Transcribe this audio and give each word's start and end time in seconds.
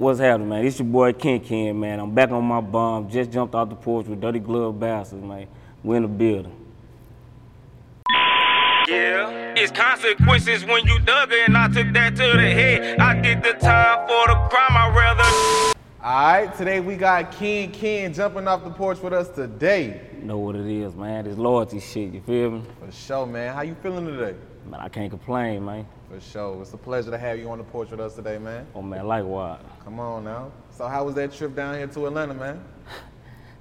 What's 0.00 0.18
happening, 0.18 0.48
man? 0.48 0.64
It's 0.64 0.78
your 0.78 0.88
boy 0.88 1.12
Kin 1.12 1.40
Kin, 1.40 1.78
man. 1.78 2.00
I'm 2.00 2.14
back 2.14 2.30
on 2.30 2.42
my 2.42 2.62
bum. 2.62 3.10
Just 3.10 3.30
jumped 3.30 3.54
off 3.54 3.68
the 3.68 3.74
porch 3.74 4.06
with 4.06 4.18
Dirty 4.18 4.38
Glove 4.38 4.80
Bastards, 4.80 5.22
man. 5.22 5.46
We 5.84 5.94
in 5.98 6.02
the 6.04 6.08
building. 6.08 6.56
Yeah, 8.88 9.52
it's 9.58 9.70
consequences 9.70 10.64
when 10.64 10.86
you 10.86 11.00
dug 11.00 11.30
it, 11.32 11.46
and 11.46 11.54
I 11.54 11.68
took 11.68 11.92
that 11.92 12.16
to 12.16 12.32
the 12.32 12.50
head. 12.50 12.98
I 12.98 13.20
did 13.20 13.42
the 13.42 13.52
time 13.52 14.08
for 14.08 14.26
the 14.26 14.36
crime, 14.48 14.74
I 14.74 14.90
rather. 14.96 15.74
All 16.02 16.32
right, 16.32 16.56
today 16.56 16.80
we 16.80 16.96
got 16.96 17.30
Kin 17.32 17.70
Kin 17.70 18.14
jumping 18.14 18.48
off 18.48 18.64
the 18.64 18.70
porch 18.70 19.00
with 19.00 19.12
us 19.12 19.28
today. 19.28 20.00
You 20.18 20.24
know 20.24 20.38
what 20.38 20.56
it 20.56 20.66
is, 20.66 20.94
man. 20.94 21.24
This 21.24 21.36
loyalty 21.36 21.78
shit, 21.78 22.14
you 22.14 22.22
feel 22.22 22.52
me? 22.52 22.62
For 22.78 22.90
sure, 22.90 23.26
man. 23.26 23.54
How 23.54 23.60
you 23.60 23.76
feeling 23.82 24.06
today? 24.06 24.34
Man, 24.66 24.80
I 24.80 24.88
can't 24.88 25.10
complain, 25.10 25.64
man. 25.64 25.86
For 26.08 26.20
sure. 26.20 26.60
It's 26.62 26.72
a 26.72 26.76
pleasure 26.76 27.10
to 27.10 27.18
have 27.18 27.38
you 27.38 27.50
on 27.50 27.58
the 27.58 27.64
porch 27.64 27.90
with 27.90 28.00
us 28.00 28.14
today, 28.14 28.38
man. 28.38 28.66
Oh, 28.74 28.82
man, 28.82 29.06
likewise. 29.06 29.60
Come 29.84 29.98
on 30.00 30.24
now. 30.24 30.52
So 30.70 30.86
how 30.86 31.04
was 31.04 31.14
that 31.14 31.32
trip 31.32 31.54
down 31.54 31.76
here 31.76 31.86
to 31.86 32.06
Atlanta, 32.06 32.34
man? 32.34 32.62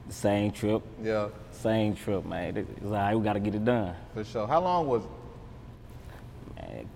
The 0.08 0.16
same 0.16 0.52
trip, 0.52 0.82
Yeah, 1.04 1.28
same 1.52 1.96
trip, 1.96 2.26
man. 2.26 2.58
It's 2.58 2.82
we 2.82 2.90
gotta 3.24 3.40
get 3.40 3.54
it 3.54 3.64
done. 3.64 3.94
for 4.12 4.24
sure. 4.24 4.48
How 4.48 4.60
long 4.60 4.88
was 4.88 5.04
it? 5.04 5.10
Man, 6.56 6.90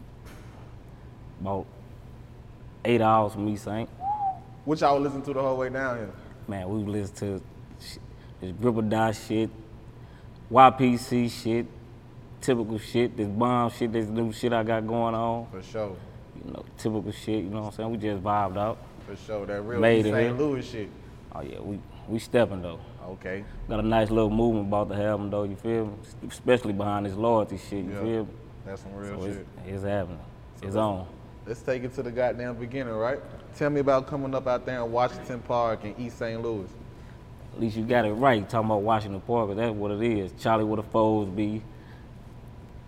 about 1.39 1.67
eight 2.83 3.01
hours 3.01 3.33
from 3.33 3.45
me, 3.45 3.55
Saint. 3.55 3.88
What 4.65 4.79
y'all 4.81 4.99
listen 4.99 5.21
to 5.21 5.31
the 5.33 5.39
whole 5.43 5.57
way 5.57 5.69
down 5.69 5.97
here? 5.97 6.09
Man, 6.47 6.67
we 6.67 6.91
listen 6.91 7.15
to 7.17 7.41
this 8.41 8.51
Grip 8.59 8.77
or 8.77 8.81
Die 8.81 9.11
shit, 9.11 9.51
YPC 10.51 11.29
shit, 11.29 11.67
typical 12.44 12.77
shit, 12.77 13.16
this 13.16 13.27
bomb 13.27 13.72
shit, 13.72 13.91
this 13.91 14.08
new 14.08 14.31
shit 14.33 14.53
I 14.53 14.63
got 14.63 14.86
going 14.86 15.16
on. 15.16 15.47
For 15.49 15.63
sure. 15.63 15.95
You 16.45 16.52
know, 16.52 16.66
typical 16.77 17.11
shit, 17.11 17.44
you 17.45 17.50
know 17.50 17.61
what 17.61 17.67
I'm 17.67 17.73
saying? 17.73 17.91
We 17.91 17.97
just 17.97 18.22
vibed 18.23 18.58
out. 18.58 18.77
For 19.08 19.16
sure. 19.16 19.45
That 19.45 19.61
real 19.61 19.80
Made 19.80 20.05
it 20.05 20.11
St. 20.11 20.38
Louis 20.38 20.69
shit. 20.69 20.89
Oh 21.33 21.41
yeah, 21.41 21.59
we 21.59 21.80
we 22.08 22.19
stepping 22.19 22.61
though. 22.61 22.80
Okay. 23.08 23.44
Got 23.69 23.80
a 23.80 23.83
nice 23.88 24.09
little 24.09 24.30
movement 24.30 24.67
about 24.67 24.89
to 24.89 24.95
them 24.95 25.30
though, 25.30 25.44
you 25.44 25.55
feel 25.55 25.85
me? 25.88 25.94
Especially 26.30 26.73
behind 26.73 27.05
this 27.05 27.16
loyalty 27.16 27.58
shit, 27.58 27.85
you 27.85 27.91
Yeah. 27.91 28.02
feel 28.02 28.23
me? 28.25 28.31
That's 28.66 28.81
some 28.81 28.94
real 28.94 29.19
So 29.19 29.28
shit. 29.28 29.47
it's 29.66 29.83
happening. 29.83 30.19
It's 30.61 30.75
on. 30.75 31.07
Let's 31.45 31.61
take 31.61 31.83
it 31.83 31.94
to 31.95 32.03
the 32.03 32.11
goddamn 32.11 32.55
beginning, 32.55 32.94
right? 32.94 33.19
Tell 33.55 33.69
me 33.69 33.80
about 33.81 34.07
coming 34.07 34.33
up 34.33 34.47
out 34.47 34.66
there 34.66 34.84
in 34.84 34.91
Washington 34.91 35.40
Park 35.41 35.84
in 35.84 35.94
East 35.97 36.17
St. 36.17 36.41
Louis. 36.41 36.69
At 37.53 37.59
least 37.59 37.75
you 37.78 37.84
got 37.84 38.06
it 38.06 38.13
right. 38.13 38.47
Talking 38.50 38.67
about 38.67 38.81
Washington 38.81 39.22
Park, 39.22 39.56
that's 39.56 39.73
what 39.75 39.91
it 39.91 40.01
is. 40.01 40.31
Charlie 40.40 40.63
with 40.63 40.78
the 40.84 40.90
foes 40.91 41.28
be. 41.28 41.62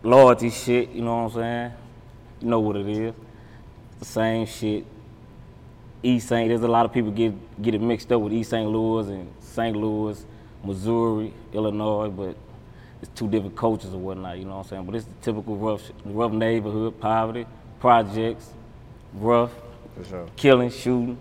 Loyalty 0.06 0.52
shit, 0.52 0.92
you 0.92 1.02
know 1.02 1.24
what 1.24 1.34
I'm 1.36 1.42
saying? 1.42 1.72
You 2.42 2.48
know 2.48 2.60
what 2.60 2.76
it 2.76 2.88
is. 2.88 3.16
The 3.98 4.06
same 4.06 4.46
shit. 4.46 4.86
East 6.04 6.28
St. 6.28 6.48
There's 6.48 6.62
a 6.62 6.68
lot 6.68 6.86
of 6.86 6.94
people 6.94 7.10
get 7.10 7.34
get 7.60 7.74
it 7.74 7.82
mixed 7.82 8.12
up 8.12 8.22
with 8.22 8.32
East 8.32 8.52
St. 8.52 8.70
Louis 8.70 9.08
and 9.08 9.34
St. 9.40 9.76
Louis, 9.76 10.24
Missouri, 10.64 11.34
Illinois, 11.54 12.10
but 12.10 12.36
it's 13.02 13.10
two 13.16 13.28
different 13.28 13.56
cultures 13.56 13.96
or 13.96 13.98
whatnot, 14.00 14.38
you 14.38 14.46
know 14.46 14.58
what 14.58 14.66
I'm 14.66 14.70
saying? 14.70 14.86
But 14.86 14.94
it's 14.94 15.06
the 15.06 15.14
typical 15.24 15.56
rough, 15.56 15.82
rough 16.06 16.32
neighborhood, 16.32 17.00
poverty, 17.00 17.48
projects, 17.80 18.52
rough, 19.16 19.52
For 19.98 20.04
sure. 20.06 20.28
killing, 20.36 20.70
shooting, 20.70 21.18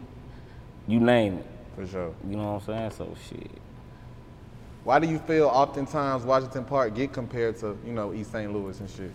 you 0.87 1.01
name 1.01 1.39
it. 1.39 1.47
For 1.75 1.87
sure. 1.87 2.15
You 2.29 2.37
know 2.37 2.53
what 2.53 2.69
I'm 2.69 2.91
saying? 2.91 2.91
So 2.91 3.17
shit. 3.31 3.51
Why 4.85 4.99
do 4.99 5.09
you 5.09 5.19
feel 5.19 5.47
oftentimes 5.49 6.25
Washington 6.25 6.65
Park 6.65 6.95
get 6.95 7.13
compared 7.13 7.59
to, 7.61 7.77
you 7.87 7.93
know, 7.93 8.13
East 8.13 8.33
St. 8.33 8.53
Louis 8.53 8.79
and 8.79 8.89
shit? 8.91 9.11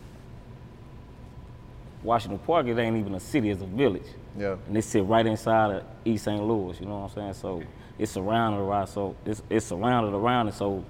Washington 2.02 2.40
Park, 2.40 2.66
it 2.68 2.78
ain't 2.80 2.98
even 2.98 3.14
a 3.14 3.20
city, 3.20 3.52
it's 3.52 3.62
a 3.62 3.66
village. 3.66 4.08
Yeah. 4.38 4.56
And 4.68 4.78
it 4.78 4.84
sit 4.84 5.04
right 5.04 5.26
inside 5.26 5.76
of 5.76 5.84
East 6.06 6.26
St. 6.26 6.42
Louis, 6.42 6.80
you 6.80 6.88
know 6.88 7.00
what 7.00 7.12
I'm 7.12 7.16
saying? 7.16 7.34
So 7.34 7.62
it's 8.00 8.12
surrounded 8.12 8.60
around, 8.60 8.88
so 8.88 9.16
it's, 9.26 9.44
it's 9.50 9.66
surrounded 9.68 10.16
around 10.16 10.48
it, 10.48 10.56
so 10.56 10.84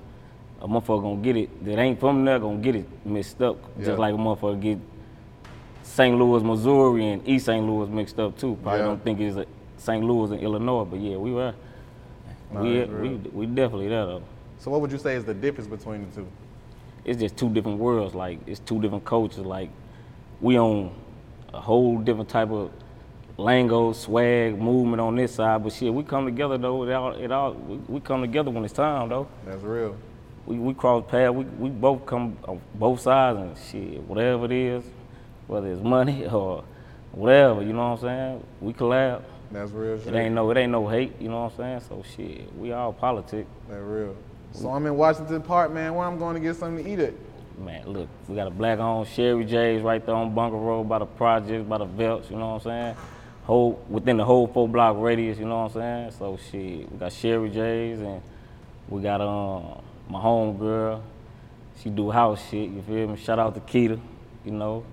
a 0.61 0.67
motherfucker 0.67 1.01
gonna 1.01 1.21
get 1.21 1.35
it, 1.35 1.65
that 1.65 1.77
ain't 1.77 1.99
from 1.99 2.23
there 2.23 2.39
gonna 2.39 2.57
get 2.59 2.75
it 2.75 2.87
mixed 3.05 3.41
up. 3.41 3.57
Yeah. 3.77 3.85
Just 3.85 3.99
like 3.99 4.13
a 4.13 4.17
motherfucker 4.17 4.61
get 4.61 4.77
St. 5.83 6.17
Louis, 6.17 6.43
Missouri 6.43 7.07
and 7.07 7.27
East 7.27 7.47
St. 7.47 7.65
Louis 7.65 7.89
mixed 7.89 8.19
up 8.19 8.37
too. 8.37 8.57
Probably 8.61 8.79
Yeah. 8.79 8.85
don't 8.85 9.03
think 9.03 9.19
it's 9.19 9.35
a 9.35 9.45
St. 9.77 10.03
Louis 10.03 10.31
and 10.31 10.41
Illinois, 10.41 10.85
but 10.85 10.99
yeah, 10.99 11.17
we 11.17 11.31
were. 11.33 11.53
Nah, 12.51 12.61
we, 12.61 12.83
we, 12.83 13.09
we 13.09 13.45
definitely 13.47 13.89
there 13.89 14.05
though. 14.05 14.23
So 14.59 14.71
what 14.71 14.81
would 14.81 14.91
you 14.91 14.97
say 14.97 15.15
is 15.15 15.25
the 15.25 15.33
difference 15.33 15.69
between 15.69 16.09
the 16.09 16.15
two? 16.15 16.27
it's 17.05 17.19
just 17.19 17.37
two 17.37 17.49
different 17.49 17.79
worlds. 17.79 18.15
Like 18.15 18.39
it's 18.47 18.59
two 18.59 18.81
different 18.81 19.05
cultures. 19.05 19.45
Like 19.45 19.69
we 20.41 20.57
on 20.57 20.93
a 21.53 21.59
whole 21.59 21.97
different 21.97 22.29
type 22.29 22.51
of 22.51 22.71
lingo, 23.37 23.93
swag, 23.93 24.59
movement 24.59 25.01
on 25.01 25.15
this 25.15 25.35
side. 25.35 25.63
But 25.63 25.73
shit, 25.73 25.93
we 25.93 26.03
come 26.03 26.25
together 26.25 26.57
though. 26.57 26.83
It 26.83 26.93
all, 26.93 27.11
it 27.13 27.31
all 27.31 27.53
we, 27.53 27.77
we 27.87 27.99
come 27.99 28.21
together 28.21 28.51
when 28.51 28.63
it's 28.63 28.73
time 28.73 29.09
though. 29.09 29.27
That's 29.45 29.63
real. 29.63 29.95
We 30.45 30.57
we 30.57 30.73
cross 30.73 31.03
paths. 31.07 31.33
We 31.33 31.45
we 31.45 31.69
both 31.69 32.05
come 32.05 32.37
on 32.47 32.61
both 32.75 33.01
sides 33.01 33.39
and 33.39 33.57
shit. 33.57 34.01
Whatever 34.03 34.45
it 34.45 34.51
is, 34.51 34.83
whether 35.47 35.67
it's 35.67 35.81
money 35.81 36.25
or 36.31 36.63
whatever, 37.11 37.61
you 37.63 37.73
know 37.73 37.91
what 37.91 38.03
I'm 38.03 38.41
saying. 38.41 38.43
We 38.61 38.73
collab. 38.73 39.23
That's 39.51 39.71
real 39.71 39.97
shit. 39.97 40.13
It 40.13 40.17
ain't 40.17 40.35
no 40.35 40.51
it 40.51 40.57
ain't 40.57 40.71
no 40.71 40.87
hate. 40.87 41.19
You 41.19 41.29
know 41.29 41.43
what 41.43 41.53
I'm 41.53 41.57
saying. 41.57 41.81
So 41.89 42.03
shit, 42.15 42.55
we 42.55 42.71
all 42.71 42.93
politic. 42.93 43.47
That 43.67 43.81
real. 43.81 44.15
So 44.53 44.69
I'm 44.69 44.85
in 44.85 44.95
Washington 44.95 45.41
Park, 45.41 45.71
man. 45.71 45.93
Where 45.95 46.07
I'm 46.07 46.17
going 46.17 46.35
to 46.35 46.39
get 46.39 46.55
something 46.55 46.83
to 46.83 46.91
eat 46.91 46.99
at? 46.99 47.13
Man, 47.57 47.85
look, 47.87 48.07
we 48.27 48.35
got 48.35 48.47
a 48.47 48.51
black 48.51 48.79
owned 48.79 49.07
Sherry 49.09 49.43
J's 49.43 49.81
right 49.81 50.05
there 50.05 50.15
on 50.15 50.33
Bunker 50.33 50.57
Road 50.57 50.87
by 50.87 50.99
the 50.99 51.05
projects, 51.05 51.67
by 51.67 51.77
the 51.77 51.85
Velts, 51.85 52.29
you 52.29 52.37
know 52.37 52.53
what 52.53 52.55
I'm 52.55 52.61
saying? 52.61 52.95
Whole 53.43 53.83
within 53.89 54.15
the 54.15 54.23
whole 54.23 54.47
four 54.47 54.67
block 54.67 54.95
radius, 54.97 55.37
you 55.37 55.45
know 55.45 55.63
what 55.63 55.75
I'm 55.75 56.09
saying? 56.09 56.11
So 56.11 56.37
shit, 56.37 56.89
we 56.89 56.97
got 56.97 57.11
Sherry 57.11 57.49
J's 57.49 57.99
and 57.99 58.21
we 58.87 59.01
got 59.01 59.19
um 59.19 59.81
my 60.07 60.19
home 60.21 60.57
girl. 60.57 61.03
She 61.81 61.89
do 61.89 62.09
house 62.09 62.41
shit, 62.49 62.69
you 62.69 62.81
feel 62.81 63.07
me? 63.09 63.17
Shout 63.17 63.39
out 63.39 63.55
to 63.55 63.61
Keita, 63.61 63.99
you 64.45 64.51
know. 64.51 64.85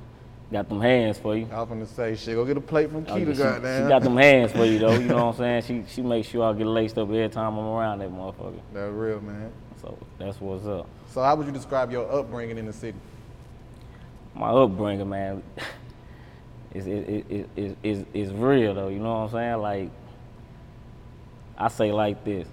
Got 0.53 0.69
them 0.69 0.81
hands 0.81 1.19
for 1.19 1.37
you. 1.37 1.49
I 1.51 1.59
was 1.61 1.69
gonna 1.69 1.87
say, 1.87 2.15
shit, 2.15 2.35
go 2.37 2.45
get 2.45 2.57
a 2.57 2.61
plate 2.61 2.89
from 2.91 3.05
Oh, 3.09 3.15
Keita, 3.17 3.33
she, 3.33 3.39
goddamn. 3.43 3.85
she 3.85 3.89
got 3.89 4.03
them 4.03 4.17
hands 4.17 4.53
for 4.53 4.65
you 4.65 4.79
though, 4.79 4.93
you 4.93 5.01
know 5.09 5.27
what 5.27 5.41
I'm 5.41 5.63
saying? 5.63 5.63
She 5.87 5.93
she 5.93 6.03
makes 6.03 6.29
sure 6.29 6.45
I 6.45 6.53
get 6.57 6.67
laced 6.69 6.99
up 6.99 7.09
every 7.09 7.29
time 7.29 7.59
I'm 7.59 7.67
around 7.67 7.99
that 7.99 8.11
motherfucker. 8.11 8.61
That's 8.73 8.93
real, 8.93 9.21
man. 9.21 9.51
So 9.83 9.99
that's 10.19 10.41
what's 10.41 10.65
up. 10.67 10.87
So 11.09 11.21
how 11.23 11.35
would 11.35 11.47
you 11.47 11.53
describe 11.53 11.91
your 11.91 12.11
upbringing 12.13 12.59
in 12.59 12.67
the 12.67 12.73
city? 12.73 12.97
my 14.35 14.51
upbringing, 14.51 15.09
man, 15.09 15.43
is 16.75 16.87
is 16.87 17.25
is 17.29 17.47
is 17.57 17.77
is 17.83 18.05
is 18.15 18.33
real 18.33 18.75
though. 18.75 18.89
You 18.89 18.99
know 19.01 19.15
what 19.15 19.21
I'm 19.25 19.31
saying? 19.31 19.57
Like, 19.63 19.91
I 21.59 21.69
say 21.69 21.91
like 21.91 22.23
this. 22.23 22.47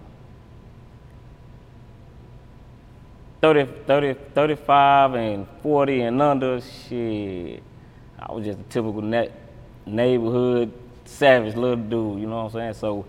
30, 3.42 3.66
30, 3.86 4.14
35 4.34 5.14
and 5.16 5.48
40 5.62 6.02
and 6.02 6.22
under, 6.22 6.62
shit. 6.62 7.62
I 8.26 8.32
was 8.32 8.46
just 8.46 8.60
a 8.60 8.64
typical 8.64 9.02
net 9.02 9.32
neighborhood 9.86 10.72
savage 11.06 11.56
little 11.56 11.76
dude, 11.76 12.22
you 12.22 12.28
know 12.28 12.38
what 12.38 12.46
I'm 12.46 12.52
saying? 12.52 12.74
So 12.76 13.06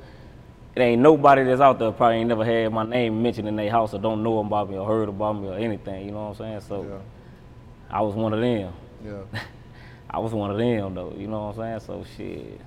it 0.74 0.80
ain't 0.80 1.00
nobody 1.00 1.44
that's 1.44 1.60
out 1.60 1.78
there 1.78 1.92
probably 1.92 2.16
ain't 2.16 2.28
never 2.28 2.44
had 2.44 2.72
my 2.72 2.84
name 2.84 3.22
mentioned 3.22 3.46
in 3.46 3.54
their 3.54 3.70
house 3.70 3.94
or 3.94 3.98
don't 4.00 4.24
know 4.24 4.40
about 4.40 4.70
me 4.70 4.76
or 4.76 4.86
heard 4.86 5.08
about 5.08 5.34
me 5.34 5.48
or 5.48 5.54
anything, 5.54 6.06
you 6.06 6.10
know 6.10 6.30
what 6.30 6.40
I'm 6.40 6.60
saying? 6.60 6.60
So 6.62 6.82
Yeah. 6.82 7.96
I 7.96 8.00
was 8.00 8.14
one 8.16 8.32
of 8.32 8.40
them. 8.40 8.72
Yeah. 9.04 9.22
I 10.10 10.18
was 10.18 10.32
one 10.32 10.50
of 10.50 10.58
them 10.58 10.94
though, 10.94 11.14
you 11.16 11.28
know 11.28 11.46
what 11.46 11.58
I'm 11.58 11.80
saying? 11.80 11.80
So 11.80 12.04
shit. 12.16 12.60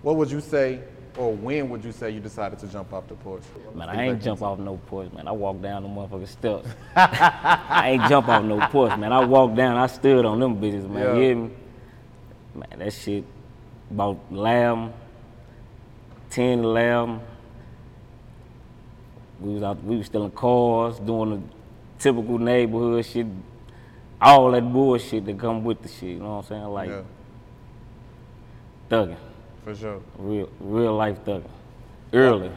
What 0.00 0.16
would 0.16 0.30
you 0.30 0.40
say 0.40 0.80
or 1.18 1.32
when 1.34 1.68
would 1.68 1.84
you 1.84 1.90
say 1.92 2.10
you 2.10 2.20
decided 2.20 2.58
to 2.60 2.68
jump 2.68 2.92
off 2.92 3.08
the 3.08 3.14
porch? 3.14 3.42
Man, 3.74 3.88
I 3.88 4.04
ain't 4.04 4.22
jump 4.22 4.40
off 4.40 4.58
no 4.58 4.76
porch, 4.86 5.12
man. 5.12 5.26
I 5.26 5.32
walked 5.32 5.62
down 5.62 5.82
the 5.82 5.88
motherfucking 5.88 6.28
steps. 6.28 6.68
I 6.96 7.90
ain't 7.90 8.08
jump 8.08 8.28
off 8.28 8.44
no 8.44 8.60
porch, 8.68 8.96
man. 8.96 9.12
I 9.12 9.24
walked 9.24 9.56
down, 9.56 9.76
I 9.76 9.88
stood 9.88 10.24
on 10.24 10.38
them 10.38 10.60
bitches, 10.60 10.88
man. 10.88 11.02
Yeah. 11.02 11.14
You 11.14 11.20
hear 11.20 11.36
me? 11.36 11.50
Man, 12.54 12.78
that 12.78 12.92
shit 12.92 13.24
about 13.90 14.18
lamb, 14.32 14.92
10 16.30 16.62
lamb. 16.62 17.20
We 19.40 19.54
was 19.54 19.62
out, 19.62 19.82
we 19.82 19.96
was 19.96 20.06
stealing 20.06 20.30
cars, 20.30 20.98
doing 21.00 21.30
the 21.30 21.40
typical 21.98 22.38
neighborhood 22.38 23.04
shit, 23.04 23.26
all 24.20 24.50
that 24.52 24.72
bullshit 24.72 25.24
that 25.26 25.38
come 25.38 25.64
with 25.64 25.82
the 25.82 25.88
shit, 25.88 26.10
you 26.10 26.18
know 26.18 26.36
what 26.36 26.44
I'm 26.44 26.44
saying? 26.44 26.64
Like 26.64 26.90
Yeah, 26.90 27.02
thugging, 28.90 29.16
for 29.68 29.74
sure. 29.74 30.02
real, 30.16 30.48
real 30.60 30.96
life 30.96 31.22
thugging. 31.24 31.50
Early. 32.12 32.50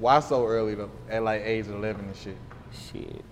Why 0.00 0.20
so 0.20 0.46
early 0.46 0.74
though? 0.74 0.90
At 1.10 1.22
like 1.22 1.42
age 1.42 1.66
11 1.66 2.06
and 2.06 2.16
shit. 2.16 2.36
Shit. 2.72 3.24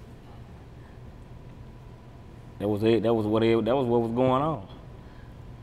That 2.58 2.69
was 2.69 2.82
it. 2.82 3.02
That 3.02 3.14
was 3.14 3.26
what 3.26 3.43
it, 3.43 3.64
that 3.64 3.75
was 3.75 3.87
what 3.87 4.02
was 4.02 4.12
going 4.12 4.43
on. 4.43 4.69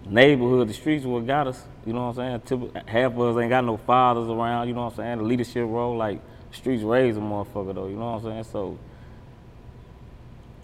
Neighborhood, 0.05 0.67
the 0.67 0.73
streets 0.73 1.05
what 1.05 1.25
got 1.27 1.47
us. 1.47 1.63
You 1.85 1.93
know 1.93 2.07
what 2.07 2.17
I'm 2.17 2.43
saying? 2.43 2.71
Half 2.87 3.11
of 3.11 3.19
us 3.37 3.41
ain't 3.41 3.49
got 3.49 3.63
no 3.63 3.77
fathers 3.77 4.27
around. 4.27 4.67
You 4.67 4.73
know 4.73 4.85
what 4.85 4.93
I'm 4.93 4.97
saying? 4.97 5.17
The 5.19 5.23
leadership 5.23 5.65
role, 5.67 5.95
like 5.95 6.19
streets 6.51 6.83
raised 6.83 7.17
a 7.17 7.21
motherfucker 7.21 7.75
though. 7.75 7.87
You 7.87 7.95
know 7.95 8.13
what 8.13 8.25
I'm 8.25 8.43
saying? 8.43 8.43
So 8.45 8.79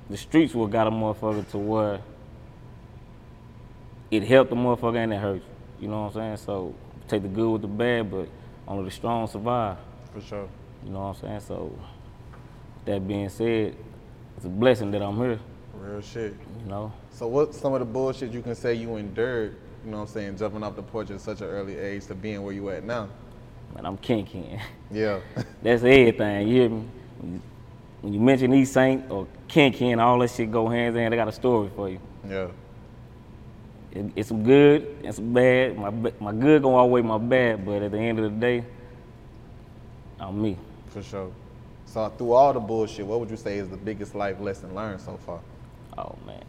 the 0.10 0.18
streets 0.18 0.56
what 0.56 0.72
got 0.72 0.88
a 0.88 0.92
motherfucker 0.92 1.48
to 1.52 1.58
where 1.58 2.02
it 4.10 4.24
helped 4.24 4.50
the 4.50 4.56
motherfucker 4.56 4.98
and 4.98 5.14
it 5.14 5.20
hurt. 5.20 5.36
you. 5.36 5.42
You 5.80 5.88
know 5.90 6.04
what 6.04 6.16
I'm 6.16 6.38
saying? 6.38 6.38
So 6.38 6.74
take 7.08 7.22
the 7.22 7.28
good 7.28 7.50
with 7.52 7.62
the 7.62 7.68
bad, 7.68 8.10
but 8.12 8.28
only 8.68 8.86
the 8.86 8.92
strong 8.92 9.28
survive. 9.28 9.78
For 10.14 10.22
sure. 10.22 10.48
You 10.86 10.92
know 10.92 11.00
what 11.00 11.06
I'm 11.06 11.22
saying? 11.22 11.40
So, 11.42 11.78
that 12.86 13.08
being 13.08 13.30
said, 13.30 13.76
it's 14.38 14.46
a 14.46 14.50
blessing 14.50 14.92
that 14.92 15.02
I'm 15.02 15.18
here, 15.18 15.40
Real 15.80 16.02
shit. 16.02 16.36
you 16.64 16.70
know? 16.70 16.92
So 17.12 17.28
what's 17.28 17.58
some 17.60 17.74
of 17.74 17.80
the 17.80 17.86
bullshit 17.86 18.32
you 18.32 18.42
can 18.42 18.56
say 18.56 18.74
you 18.74 18.96
endured, 18.98 19.56
you 19.84 19.92
know 19.92 19.98
what 19.98 20.04
I'm 20.04 20.14
saying, 20.14 20.38
jumping 20.38 20.64
off 20.64 20.76
the 20.76 20.84
porch 20.84 21.10
at 21.12 21.22
such 21.22 21.42
an 21.42 21.48
early 21.48 21.78
age 21.78 22.06
to 22.08 22.16
being 22.16 22.42
where 22.44 22.54
you 22.54 22.70
at 22.70 22.84
now? 22.84 23.08
Man, 23.74 23.86
I'm 23.86 23.98
Kin 23.98 24.26
Kin. 24.26 24.60
Yeah. 24.92 25.20
That's 25.64 25.84
everything, 25.84 26.48
you 26.48 26.54
hear 26.56 26.70
me? 26.70 26.88
When 28.02 28.14
you, 28.14 28.20
mention 28.20 28.54
East 28.54 28.74
Saint 28.74 29.10
or 29.10 29.28
Kin 29.48 29.74
Kin, 29.74 30.00
all 30.00 30.20
that 30.20 30.30
shit 30.30 30.52
go 30.52 30.68
hands 30.70 30.96
in 30.96 31.02
hand, 31.02 31.12
they 31.12 31.18
got 31.18 31.28
a 31.28 31.32
story 31.32 31.70
for 31.76 31.90
you. 31.90 32.00
yeah. 32.30 32.48
It, 33.96 34.12
it's 34.16 34.28
some 34.28 34.44
good 34.44 34.98
and 35.04 35.16
some 35.16 35.34
bad. 35.34 35.78
My, 35.78 35.90
my 36.20 36.34
good 36.34 36.62
gonna 36.62 36.78
outweigh 36.78 37.02
my 37.02 37.18
bad, 37.18 37.66
but 37.66 37.82
at 37.82 37.92
the 37.92 37.98
end 37.98 38.20
of 38.20 38.26
the 38.26 38.38
day, 38.40 38.66
I'm 40.20 40.42
me. 40.42 40.58
For 40.90 41.02
sure. 41.02 41.32
So 41.86 42.10
through 42.18 42.34
all 42.34 42.52
the 42.52 42.60
bullshit, 42.60 43.06
what 43.06 43.22
would 43.22 43.30
you 43.30 43.38
say 43.38 43.58
is 43.58 43.70
the 43.70 43.78
biggest 43.78 44.14
life 44.14 44.40
lesson 44.42 44.76
learned 44.76 45.00
so 45.00 45.18
far? 45.26 45.40
Oh 45.98 46.16
man. 46.28 46.44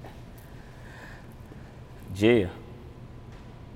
Jail. 2.14 2.50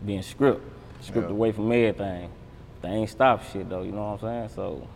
Being 0.05 0.23
stripped. 0.23 0.63
Stripped 1.01 1.29
Yeah. 1.29 1.35
away 1.35 1.53
from 1.53 1.71
everything. 1.71 2.31
They 2.83 2.89
ain't 2.89 3.11
stop 3.11 3.45
shit 3.45 3.69
though, 3.69 3.83
you 3.83 3.93
know 3.93 4.13
what 4.13 4.25
I'm 4.25 4.49
saying? 4.49 4.49
So 4.57 4.89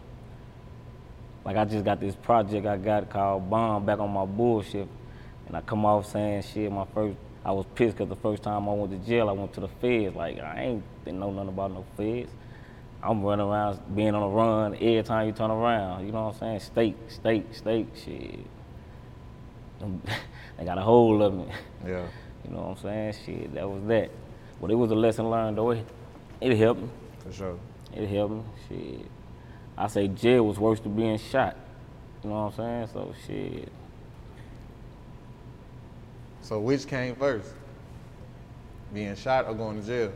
like 1.44 1.56
I 1.56 1.64
just 1.64 1.84
got 1.84 2.00
this 2.00 2.16
project 2.16 2.66
I 2.66 2.76
got 2.76 3.08
called 3.08 3.48
Bomb 3.48 3.84
back 3.86 4.00
on 4.00 4.10
my 4.10 4.24
bullshit. 4.24 4.88
And 5.46 5.56
I 5.56 5.60
come 5.60 5.84
off 5.84 6.10
saying 6.10 6.42
shit, 6.42 6.72
my 6.72 6.86
first 6.94 7.16
I 7.44 7.52
was 7.52 7.66
pissed 7.74 7.98
cause 7.98 8.08
the 8.08 8.16
first 8.16 8.42
time 8.42 8.68
I 8.68 8.72
went 8.72 8.90
to 8.92 9.06
jail, 9.06 9.28
I 9.28 9.32
went 9.32 9.52
to 9.54 9.60
the 9.60 9.68
feds. 9.68 10.16
Like 10.16 10.38
I 10.38 10.62
ain't 10.62 11.04
didn't 11.04 11.20
know 11.20 11.30
nothing 11.30 11.50
about 11.50 11.72
no 11.72 11.84
feds. 11.96 12.30
I'm 13.02 13.22
running 13.22 13.46
around 13.46 13.80
being 13.94 14.14
on 14.14 14.22
a 14.22 14.28
run 14.28 14.74
every 14.76 15.02
time 15.02 15.26
you 15.26 15.32
turn 15.32 15.50
around. 15.50 16.06
You 16.06 16.12
know 16.12 16.24
what 16.24 16.34
I'm 16.34 16.40
saying? 16.40 16.60
State, 16.60 16.96
state, 17.08 17.54
state, 17.54 17.88
shit. 18.02 18.40
they 20.58 20.64
got 20.64 20.78
a 20.78 20.80
hold 20.80 21.20
of 21.20 21.34
me. 21.34 21.46
Yeah. 21.86 22.06
You 22.44 22.50
know 22.50 22.60
what 22.60 22.78
I'm 22.78 22.82
saying? 22.82 23.14
Shit, 23.26 23.54
that 23.54 23.68
was 23.68 23.82
that. 23.88 24.10
But 24.60 24.70
it 24.70 24.74
was 24.74 24.90
a 24.90 24.94
lesson 24.94 25.28
learned 25.28 25.58
though. 25.58 25.72
It, 25.72 25.86
it 26.40 26.56
helped 26.56 26.80
me. 26.80 26.88
For 27.18 27.32
sure. 27.32 27.58
It 27.94 28.08
helped 28.08 28.34
me. 28.34 28.42
Shit. 28.68 29.06
I 29.76 29.86
say 29.88 30.08
jail 30.08 30.46
was 30.46 30.58
worse 30.58 30.80
than 30.80 30.94
being 30.94 31.18
shot. 31.18 31.56
You 32.22 32.30
know 32.30 32.46
what 32.46 32.58
I'm 32.58 32.86
saying? 32.86 32.88
So 32.92 33.14
shit. 33.26 33.68
So 36.44 36.60
which 36.60 36.86
came 36.86 37.16
first? 37.16 37.54
Being 38.92 39.16
shot 39.16 39.46
or 39.46 39.54
going 39.54 39.80
to 39.80 39.86
jail? 39.86 40.12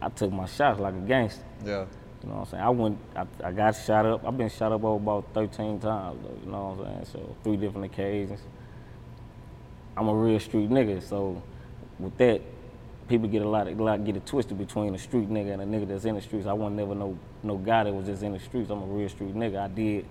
I 0.00 0.08
took 0.08 0.32
my 0.32 0.46
shots 0.46 0.78
like 0.78 0.94
a 0.94 0.98
gangster. 0.98 1.42
Yeah. 1.64 1.84
You 2.22 2.28
know 2.28 2.34
what 2.36 2.40
I'm 2.40 2.46
saying? 2.46 2.62
I 2.62 2.68
went, 2.68 2.98
I, 3.16 3.26
I 3.44 3.50
got 3.50 3.72
shot 3.72 4.06
up. 4.06 4.24
I've 4.24 4.38
been 4.38 4.48
shot 4.48 4.70
up 4.70 4.84
over 4.84 5.02
about 5.02 5.26
13 5.34 5.80
times 5.80 6.18
though. 6.22 6.38
You 6.44 6.52
know 6.52 6.76
what 6.76 6.86
I'm 6.86 6.94
saying? 6.94 7.06
So 7.12 7.36
three 7.42 7.56
different 7.56 7.86
occasions. 7.86 8.40
I'm 9.96 10.06
a 10.06 10.14
real 10.14 10.38
street 10.38 10.70
nigga, 10.70 11.02
so 11.02 11.42
with 11.98 12.16
that, 12.18 12.40
people 13.08 13.26
get 13.26 13.42
a 13.42 13.48
lot, 13.48 13.66
a 13.66 13.72
lot 13.72 14.04
get 14.04 14.16
it 14.16 14.24
twisted 14.24 14.56
between 14.58 14.94
a 14.94 14.98
street 14.98 15.28
nigga 15.28 15.54
and 15.54 15.62
a 15.62 15.64
nigga 15.64 15.88
that's 15.88 16.04
in 16.04 16.14
the 16.14 16.20
streets. 16.20 16.46
I 16.46 16.52
wasn't 16.52 16.76
never 16.76 16.94
no 16.94 17.18
no 17.42 17.56
guy 17.56 17.82
that 17.82 17.92
was 17.92 18.06
just 18.06 18.22
in 18.22 18.32
the 18.32 18.38
streets. 18.38 18.70
I'm 18.70 18.80
a 18.80 18.86
real 18.86 19.08
street 19.08 19.34
nigga. 19.34 19.58
I 19.58 19.66
did 19.66 20.06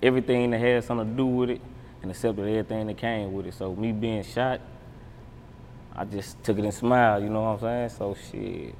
everything 0.00 0.52
that 0.52 0.60
had 0.60 0.84
something 0.84 1.10
to 1.10 1.16
do 1.16 1.26
with 1.26 1.50
it 1.50 1.60
and 2.02 2.10
accepted 2.12 2.46
everything 2.46 2.86
that 2.86 2.98
came 2.98 3.32
with 3.32 3.46
it. 3.46 3.54
So 3.54 3.74
me 3.74 3.90
being 3.90 4.22
shot, 4.22 4.60
I 5.94 6.04
just 6.04 6.42
took 6.42 6.58
it 6.58 6.64
and 6.64 6.74
smiled. 6.74 7.22
You 7.22 7.28
know 7.28 7.42
what 7.42 7.48
I'm 7.48 7.60
saying? 7.60 7.88
So 7.90 8.16
shit. 8.30 8.74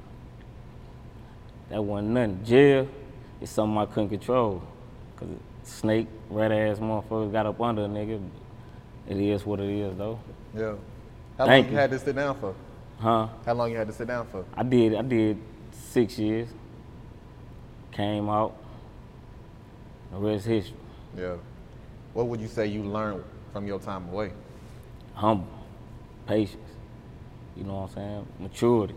That 1.68 1.82
wasn't 1.82 2.10
nothing. 2.10 2.44
Jail 2.44 2.88
is 3.40 3.50
something 3.50 3.78
I 3.78 3.86
couldn't 3.86 4.08
control. 4.10 4.62
Cause 5.16 5.28
snake, 5.62 6.08
red 6.30 6.52
ass 6.52 6.78
motherfuckers 6.78 7.32
got 7.32 7.46
up 7.46 7.60
under 7.60 7.84
a 7.84 7.88
nigga. 7.88 8.22
It 9.08 9.16
is 9.16 9.44
what 9.44 9.60
it 9.60 9.68
is 9.68 9.96
though. 9.96 10.18
Yeah. 10.56 10.74
How 11.38 11.46
Thank 11.46 11.66
long 11.66 11.72
you. 11.72 11.72
you 11.72 11.78
had 11.78 11.90
to 11.90 11.98
sit 11.98 12.14
down 12.16 12.38
for? 12.38 12.54
Huh? 12.98 13.28
How 13.44 13.54
long 13.54 13.70
you 13.70 13.76
had 13.76 13.88
to 13.88 13.92
sit 13.92 14.06
down 14.06 14.26
for? 14.26 14.44
I 14.54 14.62
did 14.62 14.94
I 14.94 15.02
did 15.02 15.38
six 15.72 16.18
years. 16.18 16.48
Came 17.90 18.28
out. 18.28 18.56
The 20.12 20.18
rest 20.18 20.46
history. 20.46 20.76
Yeah. 21.16 21.36
What 22.12 22.26
would 22.26 22.40
you 22.40 22.48
say 22.48 22.66
you 22.66 22.82
learned 22.82 23.24
from 23.52 23.66
your 23.66 23.78
time 23.78 24.08
away? 24.08 24.32
Humble. 25.14 25.46
Patience. 26.26 26.71
You 27.56 27.64
know 27.64 27.74
what 27.74 27.90
I'm 27.90 27.94
saying? 27.94 28.26
Maturity. 28.40 28.94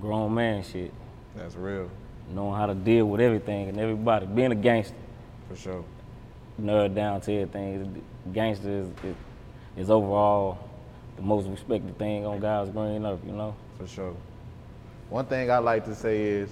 Grown 0.00 0.34
man 0.34 0.62
shit. 0.62 0.92
That's 1.36 1.54
real. 1.54 1.90
Knowing 2.32 2.54
how 2.56 2.66
to 2.66 2.74
deal 2.74 3.06
with 3.06 3.20
everything 3.20 3.68
and 3.68 3.78
everybody. 3.78 4.26
Being 4.26 4.52
a 4.52 4.56
gangster. 4.56 4.94
For 5.48 5.56
sure. 5.56 5.84
Nerd 6.60 6.94
down 6.94 7.20
to 7.22 7.32
everything. 7.32 8.02
Gangster 8.32 8.70
is, 8.70 8.88
is, 9.04 9.16
is 9.76 9.90
overall 9.90 10.58
the 11.16 11.22
most 11.22 11.46
respected 11.46 11.98
thing 11.98 12.24
on 12.26 12.40
God's 12.40 12.70
green 12.70 13.04
earth, 13.04 13.20
you 13.26 13.32
know? 13.32 13.54
For 13.78 13.86
sure. 13.86 14.16
One 15.10 15.26
thing 15.26 15.50
I 15.50 15.58
like 15.58 15.84
to 15.86 15.94
say 15.94 16.22
is 16.22 16.50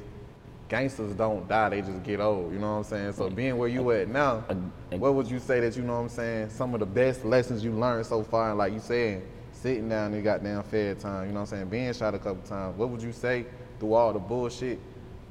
gangsters 0.68 1.14
don't 1.14 1.48
die, 1.48 1.68
they 1.70 1.80
just 1.82 2.02
get 2.02 2.20
old. 2.20 2.52
You 2.52 2.58
know 2.58 2.72
what 2.72 2.78
I'm 2.78 2.84
saying? 2.84 3.12
So 3.12 3.30
being 3.30 3.56
where 3.56 3.68
you 3.68 3.90
at 3.92 4.08
now, 4.08 4.44
what 4.90 5.14
would 5.14 5.30
you 5.30 5.38
say 5.38 5.60
that 5.60 5.76
you 5.76 5.82
know 5.82 5.94
what 5.94 6.00
I'm 6.00 6.08
saying? 6.08 6.50
Some 6.50 6.74
of 6.74 6.80
the 6.80 6.86
best 6.86 7.24
lessons 7.24 7.64
you 7.64 7.72
learned 7.72 8.06
so 8.06 8.22
far, 8.22 8.54
like 8.54 8.72
you 8.72 8.80
saying, 8.80 9.22
sitting 9.60 9.88
down 9.88 10.14
in 10.14 10.22
goddamn 10.22 10.62
fair 10.64 10.94
time, 10.94 11.26
you 11.26 11.32
know 11.32 11.40
what 11.40 11.52
I'm 11.52 11.58
saying? 11.58 11.68
Being 11.68 11.92
shot 11.92 12.14
a 12.14 12.18
couple 12.18 12.42
times. 12.42 12.76
What 12.78 12.88
would 12.88 13.02
you 13.02 13.12
say 13.12 13.44
through 13.78 13.94
all 13.94 14.12
the 14.12 14.18
bullshit? 14.18 14.78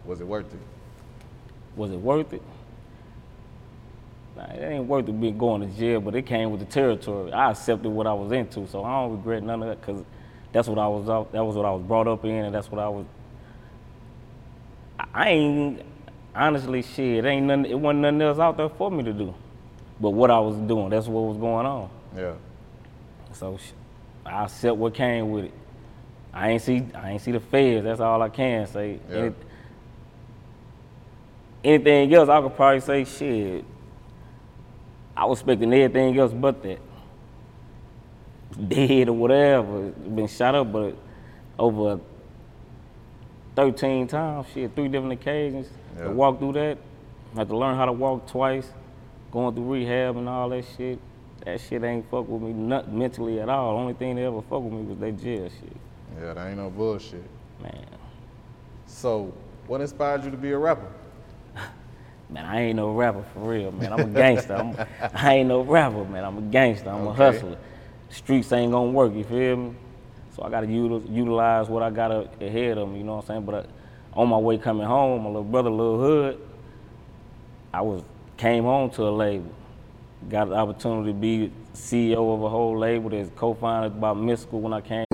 Was 0.06 0.22
it 0.22 0.28
worth 0.28 0.54
it? 0.54 0.60
Was 1.76 1.92
it 1.92 1.98
worth 2.00 2.34
it? 2.34 2.42
Nah, 4.36 4.46
it 4.54 4.62
ain't 4.62 4.86
worth 4.86 5.10
it 5.10 5.20
being 5.20 5.38
going 5.38 5.62
to 5.62 5.78
jail, 5.78 6.00
but 6.00 6.16
it 6.16 6.26
came 6.26 6.52
with 6.52 6.60
the 6.60 6.66
territory. 6.68 7.32
I 7.34 7.52
accepted 7.52 7.90
what 7.90 8.06
I 8.06 8.14
was 8.14 8.32
into, 8.32 8.68
so 8.68 8.84
I 8.84 9.02
don't 9.02 9.18
regret 9.18 9.44
none 9.44 9.64
of 9.64 9.70
that 9.70 9.82
because 9.82 10.04
that's 10.52 10.68
what 10.68 10.78
I 10.78 10.88
was 10.88 11.10
out, 11.10 11.32
that 11.32 11.44
was 11.44 11.56
what 11.56 11.66
I 11.66 11.72
was 11.72 11.84
brought 11.84 12.08
up 12.08 12.24
in, 12.24 12.46
and 12.46 12.54
that's 12.54 12.72
what 12.72 12.80
I 12.80 12.88
was. 12.88 13.06
I- 15.14 15.30
ain't 15.30 15.82
honestly 16.36 16.84
shit. 16.84 17.26
It 17.26 17.28
ain't 17.28 17.48
nothing. 17.48 17.66
It 17.66 17.80
wasn't 17.80 18.02
nothing 18.02 18.22
else 18.22 18.40
out 18.40 18.58
there 18.58 18.70
for 18.70 18.92
me 18.92 19.04
to 19.04 19.14
do, 19.14 19.34
but 20.00 20.12
what 20.12 20.30
I 20.30 20.40
was 20.40 20.56
doing. 20.56 20.90
That's 20.90 21.08
what 21.08 21.22
was 21.22 21.38
going 21.38 21.66
on. 21.66 21.90
Yeah. 22.16 22.34
So 23.34 23.58
I 24.26 24.44
accept 24.44 24.78
what 24.78 24.94
came 24.94 25.32
with 25.32 25.46
it. 25.46 25.54
I 26.34 26.52
ain't 26.52 26.62
see 26.62 26.86
I 26.94 27.12
ain't 27.12 27.22
see 27.22 27.32
the 27.32 27.40
feds. 27.40 27.84
That's 27.84 28.00
all 28.00 28.22
I 28.22 28.30
can 28.30 28.68
say. 28.68 29.00
Yeah. 29.10 29.18
Any- 29.18 29.36
anything 31.64 32.14
else, 32.14 32.30
I 32.30 32.42
could 32.42 32.56
probably 32.56 32.80
say 32.82 33.04
shit. 33.06 33.66
I 35.16 35.26
was 35.26 35.40
expecting 35.40 35.74
everything 35.74 36.18
else 36.18 36.34
but 36.34 36.62
that. 36.64 36.80
Dead 38.70 39.10
or 39.10 39.14
whatever, 39.14 39.90
been 39.90 40.28
shot 40.28 40.56
up, 40.56 40.72
but 40.72 40.96
over 41.58 42.00
13 43.56 44.08
times, 44.08 44.48
shit, 44.54 44.74
three 44.76 44.88
different 44.88 45.14
occasions. 45.14 45.68
Yeah. 45.98 46.06
To 46.06 46.12
walk 46.12 46.40
through 46.40 46.54
that, 46.54 46.78
had 47.36 47.48
to 47.50 47.58
learn 47.58 47.76
how 47.76 47.86
to 47.86 47.92
walk 47.92 48.28
twice, 48.28 48.68
going 49.32 49.54
through 49.54 49.74
rehab 49.74 50.18
and 50.18 50.28
all 50.30 50.50
that 50.50 50.66
shit. 50.78 51.00
That 51.46 51.62
shit 51.62 51.84
ain't 51.84 52.10
fuck 52.10 52.28
with 52.28 52.42
me 52.42 52.52
not 52.54 52.92
mentally 52.92 53.40
at 53.40 53.50
all. 53.50 53.78
Only 53.78 53.94
thing 53.94 54.16
that 54.16 54.24
ever 54.24 54.42
fuck 54.42 54.62
with 54.64 54.74
me 54.74 54.82
was 54.84 54.98
that 55.00 55.22
jail 55.22 55.50
shit. 55.50 55.76
Yeah, 56.22 56.34
that 56.34 56.48
ain't 56.48 56.58
no 56.58 56.70
bullshit. 56.70 57.24
Man. 57.62 57.86
So 58.86 59.34
What 59.68 59.82
inspired 59.82 60.24
you 60.26 60.32
to 60.32 60.38
be 60.38 60.52
a 60.52 60.58
rapper? 60.58 60.88
Man, 62.30 62.46
I 62.46 62.62
ain't 62.62 62.76
no 62.76 62.92
rapper 62.92 63.24
for 63.34 63.40
real, 63.40 63.72
man. 63.72 63.94
I'm 63.94 64.00
a 64.02 64.08
gangster. 64.08 64.54
I'm, 64.56 64.76
I 65.16 65.36
ain't 65.36 65.48
no 65.50 65.62
rapper, 65.62 66.04
man. 66.06 66.24
I'm 66.26 66.38
a 66.38 66.42
gangster. 66.42 66.90
I'm 66.90 67.08
Okay. 67.08 67.12
a 67.12 67.32
hustler. 67.32 67.58
Streets 68.10 68.52
ain't 68.52 68.72
gonna 68.72 68.92
work, 68.92 69.14
you 69.14 69.24
feel 69.24 69.56
me? 69.58 69.76
So 70.36 70.44
I 70.44 70.50
gotta 70.50 70.68
util- 70.68 71.08
utilize 71.14 71.70
what 71.70 71.84
I 71.84 71.90
got 71.92 72.12
ahead 72.42 72.78
of 72.78 72.90
me, 72.90 73.00
you 73.00 73.04
know 73.04 73.16
what 73.16 73.22
I'm 73.26 73.28
saying? 73.28 73.46
But 73.46 73.56
uh, 73.56 73.64
on 74.20 74.30
my 74.30 74.38
way 74.38 74.58
coming 74.58 74.86
home, 74.88 75.22
my 75.22 75.28
little 75.28 75.44
brother, 75.44 75.70
Lil 75.70 76.00
Hood, 76.00 76.42
I 77.74 77.82
was 77.82 78.02
came 78.38 78.64
home 78.64 78.90
to 78.92 79.04
a 79.08 79.10
label. 79.12 79.52
Got 80.28 80.50
the 80.50 80.56
opportunity 80.56 81.12
to 81.14 81.18
be 81.18 81.52
CEO 81.74 82.34
of 82.36 82.44
a 82.44 82.50
whole 82.50 82.78
label 82.78 83.10
that's 83.10 83.30
co-founded 83.36 84.00
by 84.02 84.14
Mystikal 84.14 84.60
when 84.60 84.74
I 84.74 84.82
came. 84.82 85.06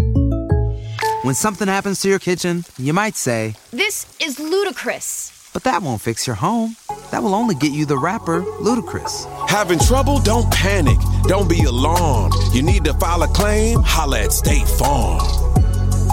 When 1.23 1.35
something 1.35 1.67
happens 1.67 2.01
to 2.01 2.09
your 2.09 2.19
kitchen, 2.19 2.65
you 2.77 2.93
might 2.93 3.15
say, 3.15 3.55
This 3.71 4.05
is 4.19 4.39
ludicrous. 4.39 5.49
but 5.53 5.63
that 5.63 5.81
won't 5.81 6.01
fix 6.01 6.27
your 6.27 6.35
home. 6.35 6.75
That 7.11 7.23
will 7.23 7.35
only 7.35 7.55
get 7.55 7.71
you 7.71 7.85
the 7.85 7.97
rapper, 7.97 8.41
Ludacris. 8.59 9.25
Having 9.49 9.79
trouble? 9.79 10.19
Don't 10.19 10.51
panic. 10.51 10.97
Don't 11.23 11.47
be 11.49 11.63
alarmed. 11.63 12.33
You 12.51 12.61
need 12.61 12.83
to 12.85 12.93
file 12.95 13.23
a 13.23 13.27
claim? 13.27 13.79
Holla 13.83 14.23
at 14.23 14.33
State 14.33 14.67
Farm. 14.67 15.21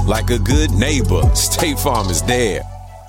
Like 0.07 0.31
a 0.31 0.39
good 0.39 0.71
neighbor, 0.73 1.23
State 1.35 1.79
Farm 1.79 2.09
is 2.09 2.23
there. 2.23 2.63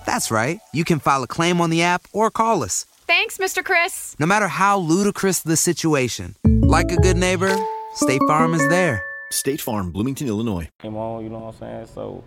That's 0.05 0.31
right. 0.31 0.59
You 0.73 0.83
can 0.85 0.99
file 0.99 1.23
a 1.23 1.27
claim 1.27 1.61
on 1.61 1.69
the 1.69 1.83
app 1.83 2.07
or 2.13 2.29
call 2.31 2.63
us, 2.63 2.85
Thanks, 3.05 3.37
Mr. 3.37 3.63
Chris. 3.63 4.15
no 4.19 4.25
matter 4.25 4.47
how 4.47 4.77
ludicrous 4.79 5.41
the 5.41 5.57
situation. 5.57 6.35
Like 6.45 6.91
a 6.91 6.95
good 6.97 7.17
neighbor, 7.17 7.53
State 7.95 8.21
Farm 8.27 8.53
is 8.53 8.67
there. 8.69 9.03
State 9.31 9.59
Farm, 9.61 9.91
Bloomington, 9.91 10.27
Illinois. 10.27 10.69
came 10.79 10.95
on, 10.95 11.23
you 11.23 11.29
know 11.29 11.39
what 11.39 11.55
I'm 11.55 11.59
saying? 11.59 11.87
So 11.87 12.23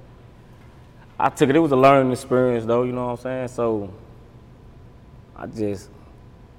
I 1.18 1.28
took 1.30 1.48
it, 1.48 1.56
it 1.56 1.60
was 1.60 1.72
a 1.72 1.76
learning 1.76 2.12
experience 2.12 2.64
though, 2.66 2.82
you 2.82 2.92
know 2.92 3.06
what 3.06 3.12
I'm 3.12 3.22
saying? 3.22 3.48
So 3.48 3.92
I 5.34 5.46
just, 5.46 5.88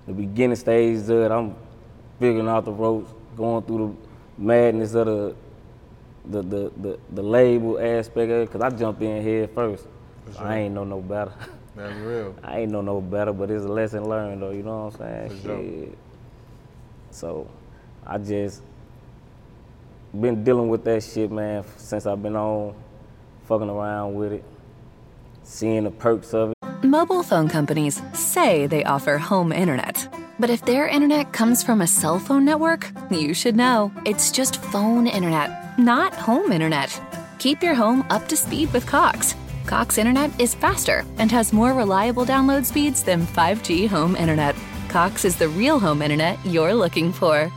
the 0.07 0.13
beginning 0.13 0.55
stage 0.55 0.97
of 0.99 1.09
it, 1.11 1.31
I'm 1.31 1.55
figuring 2.19 2.47
out 2.47 2.65
the 2.65 2.71
ropes, 2.71 3.11
going 3.35 3.63
through 3.63 3.97
the 4.37 4.43
madness 4.43 4.93
of 4.95 5.05
the, 5.05 5.35
the, 6.25 6.41
the, 6.41 6.71
the, 6.77 6.99
the 7.11 7.21
label 7.21 7.79
aspect 7.79 8.31
of 8.31 8.41
it, 8.41 8.51
because 8.51 8.61
I 8.61 8.75
jumped 8.75 9.01
in 9.01 9.21
head 9.21 9.51
first. 9.53 9.85
I 10.39 10.57
ain't 10.59 10.73
know 10.75 10.83
no 10.83 11.01
better. 11.01 11.33
That's 11.77 11.95
real. 11.99 12.35
I 12.43 12.59
ain't 12.61 12.71
know 12.71 12.81
no 12.81 12.99
better, 13.01 13.31
but 13.31 13.51
it's 13.51 13.63
a 13.63 13.67
lesson 13.67 14.09
learned 14.09 14.41
though, 14.41 14.49
you 14.49 14.63
know 14.63 14.85
what 14.85 14.99
I'm 14.99 15.29
saying? 15.29 15.41
For 15.41 15.47
sure. 15.47 15.87
So 17.11 17.49
I 18.05 18.17
just 18.17 18.63
been 20.19 20.43
dealing 20.43 20.69
with 20.69 20.83
that 20.85 21.03
shit, 21.03 21.31
man, 21.31 21.63
since 21.77 22.05
I've 22.05 22.21
been 22.21 22.35
on, 22.35 22.73
fucking 23.45 23.69
around 23.69 24.15
with 24.15 24.33
it, 24.33 24.43
seeing 25.43 25.83
the 25.83 25.91
perks 25.91 26.33
of 26.33 26.51
it. 26.51 26.57
Mobile 26.83 27.23
phone 27.23 27.47
companies 27.47 28.01
say 28.13 28.67
they 28.67 28.83
offer 28.83 29.17
home 29.17 29.51
internet. 29.51 30.07
But 30.39 30.49
if 30.49 30.63
their 30.65 30.87
internet 30.87 31.33
comes 31.33 31.63
from 31.63 31.81
a 31.81 31.87
cell 31.87 32.19
phone 32.19 32.45
network, 32.45 32.91
you 33.09 33.33
should 33.33 33.55
know. 33.55 33.91
It's 34.05 34.31
just 34.31 34.61
phone 34.65 35.07
internet, 35.07 35.79
not 35.79 36.13
home 36.13 36.51
internet. 36.51 37.01
Keep 37.39 37.63
your 37.63 37.73
home 37.73 38.05
up 38.09 38.27
to 38.27 38.37
speed 38.37 38.71
with 38.73 38.85
Cox. 38.85 39.35
Cox 39.67 39.97
internet 39.97 40.31
is 40.39 40.55
faster 40.55 41.05
and 41.17 41.29
has 41.29 41.51
more 41.51 41.73
reliable 41.73 42.25
download 42.25 42.65
speeds 42.65 43.03
than 43.03 43.27
5G 43.27 43.85
home 43.85 44.15
internet. 44.15 44.55
Cox 44.87 45.25
is 45.25 45.35
the 45.35 45.49
real 45.49 45.77
home 45.77 46.01
internet 46.01 46.39
you're 46.45 46.73
looking 46.73 47.11
for. 47.11 47.51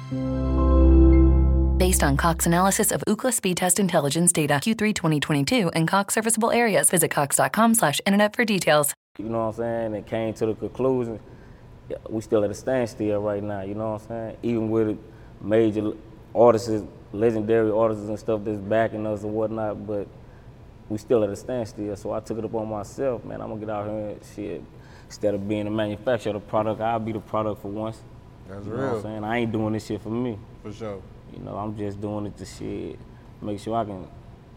Based 1.78 2.02
on 2.02 2.16
Cox 2.16 2.46
analysis 2.46 2.90
of 2.90 3.00
Ookla 3.06 3.32
speed 3.32 3.58
test 3.58 3.78
intelligence 3.78 4.32
data 4.32 4.54
Q3 4.54 4.92
2022 4.92 5.68
and 5.68 5.86
Cox 5.86 6.14
serviceable 6.14 6.50
areas, 6.50 6.90
visit 6.90 7.12
cox.com/internet 7.12 8.34
for 8.34 8.44
details. 8.44 8.92
You 9.16 9.26
know 9.26 9.46
what 9.46 9.54
I'm 9.54 9.54
saying? 9.54 9.94
And 9.94 10.04
came 10.04 10.34
to 10.34 10.46
the 10.46 10.54
conclusion, 10.54 11.20
we 12.08 12.20
still 12.22 12.42
at 12.44 12.50
a 12.50 12.54
standstill 12.54 13.22
right 13.22 13.42
now. 13.42 13.60
You 13.62 13.74
know 13.74 13.92
what 13.92 14.02
I'm 14.02 14.08
saying? 14.08 14.36
Even 14.42 14.68
with 14.68 14.98
major 15.40 15.92
artists, 16.34 16.82
legendary 17.12 17.70
artists 17.70 18.08
and 18.08 18.18
stuff 18.18 18.40
that's 18.42 18.58
backing 18.58 19.06
us 19.06 19.22
and 19.22 19.32
whatnot, 19.32 19.86
but 19.86 20.08
we 20.90 20.98
still 20.98 21.24
at 21.24 21.30
a 21.30 21.36
standstill. 21.36 21.96
So 21.96 22.12
I 22.12 22.20
took 22.20 22.36
it 22.38 22.44
upon 22.44 22.68
myself, 22.68 23.24
man. 23.24 23.40
I'm 23.40 23.48
gonna 23.48 23.60
get 23.60 23.70
out 23.70 23.86
here 23.86 24.08
and 24.10 24.20
shit. 24.34 24.62
Instead 25.06 25.34
of 25.34 25.48
being 25.48 25.66
a 25.66 25.70
manufacturer 25.70 26.34
of 26.36 26.42
the 26.42 26.48
product, 26.48 26.80
I'll 26.80 26.98
be 26.98 27.12
the 27.12 27.20
product 27.20 27.62
for 27.62 27.68
once. 27.68 28.02
That's 28.48 28.66
you 28.66 28.72
know 28.72 28.76
what 28.76 28.84
real. 28.84 28.96
I'm 28.96 29.02
saying? 29.02 29.24
I 29.24 29.38
ain't 29.38 29.52
doing 29.52 29.72
this 29.72 29.86
shit 29.86 30.02
for 30.02 30.10
me. 30.10 30.38
For 30.62 30.72
sure. 30.72 31.00
You 31.32 31.38
know, 31.40 31.56
I'm 31.56 31.76
just 31.76 32.00
doing 32.00 32.26
it 32.26 32.36
to 32.36 32.44
shit, 32.44 32.98
make 33.40 33.60
sure 33.60 33.76
I 33.76 33.84
can 33.84 34.06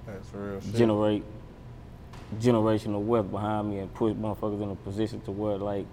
That's 0.08 0.34
real 0.34 0.60
shit. 0.60 0.74
generate 0.76 1.24
generational 2.40 3.02
wealth 3.02 3.30
behind 3.30 3.70
me 3.70 3.78
and 3.80 3.94
put 3.94 4.20
motherfuckers 4.20 4.62
in 4.62 4.72
a 4.72 4.76
position 4.76 5.22
to 5.22 5.32
where 5.32 5.58
like 5.58 5.86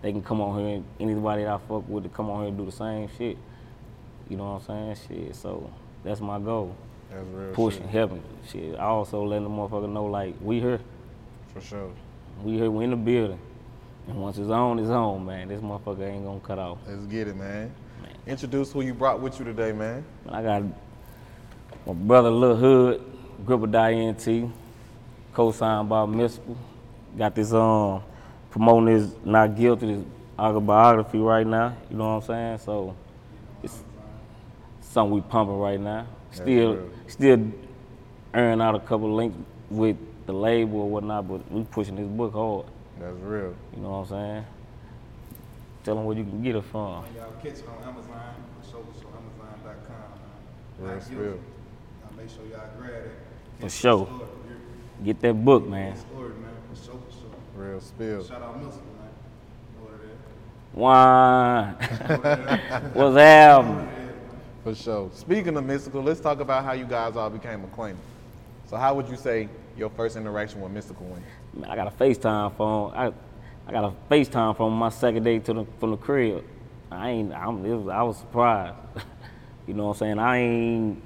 they 0.00 0.10
can 0.10 0.22
come 0.22 0.40
on 0.40 0.58
here 0.58 0.76
and 0.76 0.84
anybody 0.98 1.44
that 1.44 1.52
I 1.52 1.58
fuck 1.68 1.86
with 1.86 2.04
to 2.04 2.08
come 2.08 2.30
on 2.30 2.40
here 2.40 2.48
and 2.48 2.56
do 2.56 2.64
the 2.64 2.72
same 2.72 3.08
shit. 3.18 3.36
You 4.28 4.36
know 4.38 4.54
what 4.54 4.68
I'm 4.70 4.96
saying? 4.96 5.24
Shit. 5.26 5.36
So 5.36 5.70
that's 6.02 6.20
my 6.20 6.38
goal. 6.38 6.74
That's 7.12 7.26
real 7.28 7.52
Pushing, 7.52 7.82
shit. 7.82 7.90
helping. 7.90 8.22
Shit. 8.50 8.74
I 8.76 8.84
also 8.84 9.22
letting 9.24 9.44
the 9.44 9.50
motherfucker 9.50 9.90
know 9.90 10.06
like 10.06 10.34
we 10.40 10.60
here. 10.60 10.80
For 11.52 11.60
sure. 11.60 11.90
We 12.42 12.52
here, 12.52 12.70
we 12.70 12.84
in 12.84 12.90
the 12.90 12.96
building. 12.96 13.38
And 14.08 14.16
once 14.20 14.38
it's 14.38 14.50
on, 14.50 14.78
it's 14.78 14.88
on, 14.88 15.24
man. 15.24 15.48
This 15.48 15.60
motherfucker 15.60 16.08
ain't 16.08 16.24
gonna 16.24 16.40
cut 16.40 16.58
off. 16.58 16.78
Let's 16.86 17.04
get 17.06 17.28
it, 17.28 17.36
man. 17.36 17.72
Introduce 18.26 18.72
who 18.72 18.80
you 18.82 18.94
brought 18.94 19.20
with 19.20 19.38
you 19.38 19.44
today, 19.44 19.72
man. 19.72 20.04
I 20.28 20.42
got 20.42 20.62
my 21.86 21.92
brother 21.92 22.30
Lil 22.30 22.56
Hood, 22.56 23.04
Gripper 23.44 23.76
INT, 23.76 24.52
co-signed 25.34 25.88
by 25.88 26.06
Mystikal. 26.06 26.56
Got 27.18 27.34
this 27.34 27.52
um 27.52 28.02
promoting 28.50 28.94
his 28.94 29.14
not 29.24 29.56
guilty 29.56 29.94
this 29.94 30.04
autobiography 30.38 31.18
right 31.18 31.46
now. 31.46 31.76
You 31.90 31.96
know 31.96 32.16
what 32.16 32.22
I'm 32.22 32.26
saying? 32.26 32.58
So 32.58 32.96
it's 33.62 33.82
something 34.80 35.14
we 35.14 35.20
pumping 35.20 35.58
right 35.58 35.80
now. 35.80 36.06
Still 36.32 36.74
real. 36.74 36.90
still 37.06 37.52
earning 38.34 38.60
out 38.60 38.74
a 38.74 38.80
couple 38.80 39.14
links 39.14 39.36
with 39.70 39.96
the 40.26 40.32
label 40.32 40.80
or 40.80 40.90
whatnot, 40.90 41.28
but 41.28 41.50
we 41.52 41.64
pushing 41.64 41.96
this 41.96 42.06
book 42.06 42.32
hard. 42.32 42.66
That's 42.98 43.16
real. 43.18 43.54
You 43.74 43.82
know 43.82 43.90
what 43.90 43.96
I'm 43.98 44.06
saying? 44.08 44.46
Tell 45.84 45.96
them 45.96 46.04
where 46.04 46.16
you 46.16 46.24
can 46.24 46.42
get 46.42 46.54
it 46.56 46.64
from. 46.64 47.04
Y'all 47.16 47.32
catch 47.42 47.58
it 47.58 47.64
on 47.68 47.88
Amazon, 47.88 48.34
so 48.62 48.84
so 48.94 49.06
Amazon.com. 49.08 50.78
Real 50.78 50.94
Not 50.94 51.02
spill. 51.02 51.18
Now 51.18 52.16
make 52.16 52.30
sure 52.30 52.44
y'all 52.50 52.70
grab 52.78 53.04
it. 53.04 53.12
For 53.60 53.68
sure. 53.68 54.06
this 54.06 54.28
Get 55.04 55.20
that 55.20 55.44
book, 55.44 55.66
man. 55.66 55.94
this 55.94 56.04
order, 56.16 56.34
man. 56.34 56.50
For 56.72 56.84
sure, 56.84 56.94
for 56.94 57.12
sure. 57.12 57.30
Real 57.56 57.80
spill. 57.80 58.24
Shout 58.24 58.42
out 58.42 58.60
Mystikal, 58.60 58.94
man. 58.98 59.10
Know 59.76 59.84
what 59.84 59.94
it 59.94 60.06
is. 60.06 60.16
Wine. 60.74 61.74
What's 62.94 63.16
happening? 63.16 64.01
For 64.62 64.74
sure. 64.74 65.10
Speaking 65.12 65.56
of 65.56 65.64
Mystikal, 65.64 66.04
let's 66.04 66.20
talk 66.20 66.38
about 66.38 66.64
how 66.64 66.72
you 66.72 66.84
guys 66.84 67.16
all 67.16 67.30
became 67.30 67.64
acquainted. 67.64 67.98
So 68.66 68.76
how 68.76 68.94
would 68.94 69.08
you 69.08 69.16
say 69.16 69.48
your 69.76 69.90
first 69.90 70.16
interaction 70.16 70.60
with 70.60 70.72
Mystikal 70.72 71.02
went? 71.02 71.24
Man, 71.52 71.68
I 71.68 71.74
got 71.74 71.88
a 71.88 71.90
FaceTime 71.90 72.56
phone. 72.56 72.92
I, 72.94 73.12
I 73.66 73.72
got 73.72 73.84
a 73.84 73.92
FaceTime 74.10 74.56
from 74.56 74.74
my 74.74 74.88
second 74.88 75.24
day 75.24 75.40
to 75.40 75.52
the 75.52 75.66
from 75.80 75.90
the 75.90 75.96
crib. 75.96 76.44
I 76.90 77.10
ain't. 77.10 77.32
I'm, 77.32 77.64
it 77.64 77.74
was, 77.74 77.88
I 77.88 78.02
was 78.02 78.18
surprised. 78.18 78.76
you 79.66 79.74
know 79.74 79.86
what 79.86 79.94
I'm 79.94 79.98
saying? 79.98 80.18
I 80.20 80.38
ain't 80.38 81.04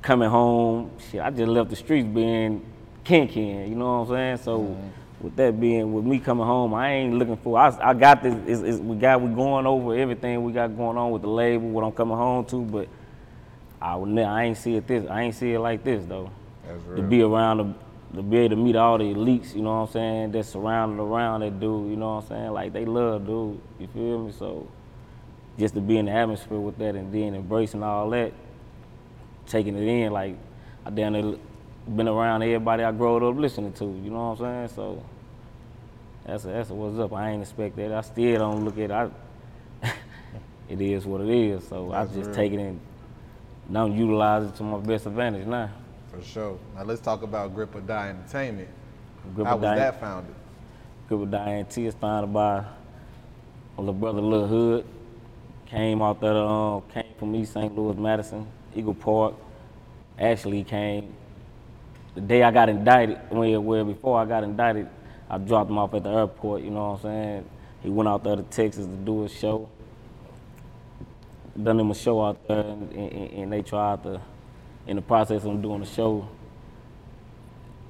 coming 0.00 0.30
home. 0.30 0.90
Shit, 1.10 1.20
I 1.20 1.30
just 1.30 1.48
left 1.48 1.68
the 1.68 1.76
streets 1.76 2.08
being 2.08 2.64
kin 3.04 3.28
kin. 3.28 3.68
You 3.68 3.74
know 3.74 4.00
what 4.00 4.10
I'm 4.10 4.14
saying? 4.14 4.36
So. 4.38 4.60
Mm-hmm. 4.60 5.03
With 5.24 5.36
that 5.36 5.58
being, 5.58 5.94
with 5.94 6.04
me 6.04 6.18
coming 6.18 6.44
home, 6.44 6.74
I 6.74 6.92
ain't 6.92 7.14
looking 7.14 7.38
for. 7.38 7.58
I, 7.58 7.74
I 7.80 7.94
got 7.94 8.22
this. 8.22 8.34
It's, 8.46 8.60
it's, 8.60 8.78
we 8.78 8.94
got 8.96 9.22
we 9.22 9.34
going 9.34 9.66
over 9.66 9.96
everything 9.96 10.44
we 10.44 10.52
got 10.52 10.76
going 10.76 10.98
on 10.98 11.12
with 11.12 11.22
the 11.22 11.28
label, 11.28 11.70
what 11.70 11.82
I'm 11.82 11.92
coming 11.92 12.18
home 12.18 12.44
to. 12.44 12.60
But 12.60 12.88
I 13.80 13.96
would, 13.96 14.18
I 14.18 14.44
ain't 14.44 14.58
see 14.58 14.76
it 14.76 14.86
this. 14.86 15.08
I 15.08 15.22
ain't 15.22 15.34
see 15.34 15.54
it 15.54 15.60
like 15.60 15.82
this 15.82 16.04
though. 16.04 16.30
That's 16.68 16.84
To 16.96 17.02
be 17.02 17.22
around 17.22 17.56
the, 17.56 18.16
to 18.16 18.22
be 18.22 18.36
able 18.36 18.56
to 18.56 18.62
meet 18.62 18.76
all 18.76 18.98
the 18.98 19.04
elites, 19.04 19.54
you 19.54 19.62
know 19.62 19.80
what 19.80 19.86
I'm 19.86 19.92
saying, 19.92 20.32
that's 20.32 20.50
surrounded 20.50 21.02
around 21.02 21.40
that 21.40 21.58
dude, 21.58 21.90
you 21.90 21.96
know 21.96 22.16
what 22.16 22.24
I'm 22.24 22.28
saying? 22.28 22.50
Like 22.50 22.72
they 22.74 22.84
love 22.84 23.26
dude, 23.26 23.58
you 23.80 23.86
feel 23.86 24.26
me? 24.26 24.32
So 24.38 24.68
just 25.58 25.72
to 25.72 25.80
be 25.80 25.96
in 25.96 26.04
the 26.04 26.12
atmosphere 26.12 26.58
with 26.58 26.76
that 26.78 26.96
and 26.96 27.10
then 27.10 27.34
embracing 27.34 27.82
all 27.82 28.10
that, 28.10 28.34
taking 29.46 29.74
it 29.74 29.88
in, 29.88 30.12
like 30.12 30.36
I 30.84 30.90
down 30.90 31.14
there 31.14 31.34
been 31.88 32.08
around 32.08 32.42
everybody 32.42 32.82
I 32.82 32.92
growed 32.92 33.22
up 33.22 33.36
listening 33.36 33.72
to, 33.74 33.84
you 33.84 34.10
know 34.10 34.32
what 34.32 34.40
I'm 34.40 34.68
saying? 34.68 34.76
So 34.76 35.02
that's 36.26 36.44
that's 36.44 36.70
what's 36.70 36.98
up. 36.98 37.12
I 37.12 37.30
ain't 37.30 37.42
expect 37.42 37.76
that. 37.76 37.92
I 37.92 38.00
still 38.00 38.38
don't 38.38 38.64
look 38.64 38.78
at 38.78 38.90
it. 38.90 38.90
I, 38.90 39.10
it 40.68 40.80
is 40.80 41.04
what 41.04 41.20
it 41.20 41.28
is. 41.28 41.66
So 41.68 41.92
I 41.92 42.04
That's 42.04 42.16
just 42.16 42.26
real. 42.28 42.34
take 42.36 42.52
it 42.52 42.60
and 42.60 42.80
now 43.68 43.86
utilize 43.86 44.46
it 44.46 44.54
to 44.56 44.62
my 44.62 44.78
best 44.78 45.06
advantage 45.06 45.46
now. 45.46 45.70
For 46.10 46.22
sure. 46.22 46.58
Now 46.74 46.84
let's 46.84 47.00
talk 47.00 47.22
about 47.22 47.54
Grip 47.54 47.74
or 47.74 47.80
Die 47.80 48.08
Entertainment. 48.08 48.68
Grip 49.34 49.46
how 49.46 49.54
or 49.54 49.58
was 49.58 49.62
Die- 49.64 49.76
that 49.76 50.00
founded? 50.00 50.34
Grip 51.08 51.20
or 51.20 51.26
Die 51.26 51.52
Ent 51.52 51.78
is 51.78 51.94
founded 51.94 52.32
by 52.32 52.60
my 52.60 52.66
little 53.78 53.94
brother 53.94 54.20
Lil 54.20 54.46
Hood. 54.46 54.86
Came 55.66 56.02
out 56.02 56.20
there, 56.20 56.36
um, 56.36 56.82
came 56.92 57.12
from 57.18 57.34
East 57.34 57.54
St. 57.54 57.74
Louis, 57.76 57.96
Madison, 57.96 58.46
Eagle 58.74 58.94
Park. 58.94 59.34
Actually 60.18 60.62
came 60.62 61.12
the 62.14 62.20
day 62.20 62.42
I 62.42 62.50
got 62.50 62.68
indicted, 62.68 63.18
well, 63.30 63.60
well 63.60 63.84
before 63.84 64.20
I 64.20 64.24
got 64.24 64.44
indicted, 64.44 64.88
I 65.28 65.38
dropped 65.38 65.70
him 65.70 65.78
off 65.78 65.94
at 65.94 66.02
the 66.04 66.10
airport, 66.10 66.62
you 66.62 66.70
know 66.70 66.90
what 66.90 66.96
I'm 66.96 67.02
saying? 67.02 67.50
He 67.82 67.90
went 67.90 68.08
out 68.08 68.24
there 68.24 68.36
to 68.36 68.42
Texas 68.42 68.86
to 68.86 68.92
do 68.92 69.24
a 69.24 69.28
show. 69.28 69.68
Done 71.60 71.80
him 71.80 71.90
a 71.90 71.94
show 71.94 72.24
out 72.24 72.46
there, 72.48 72.60
and, 72.60 72.92
and, 72.92 73.32
and 73.32 73.52
they 73.52 73.62
tried 73.62 74.02
to, 74.02 74.20
in 74.86 74.96
the 74.96 75.02
process 75.02 75.44
of 75.44 75.62
doing 75.62 75.80
the 75.80 75.86
show, 75.86 76.28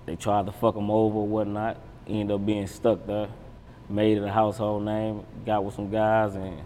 they 0.06 0.16
tried 0.16 0.46
to 0.46 0.52
fuck 0.52 0.76
him 0.76 0.90
over 0.90 1.18
or 1.18 1.26
whatnot. 1.26 1.78
He 2.06 2.20
ended 2.20 2.34
up 2.34 2.44
being 2.44 2.66
stuck 2.66 3.06
there. 3.06 3.28
Made 3.88 4.18
it 4.18 4.24
a 4.24 4.32
household 4.32 4.84
name, 4.84 5.24
got 5.44 5.64
with 5.64 5.74
some 5.74 5.90
guys, 5.90 6.34
and 6.34 6.60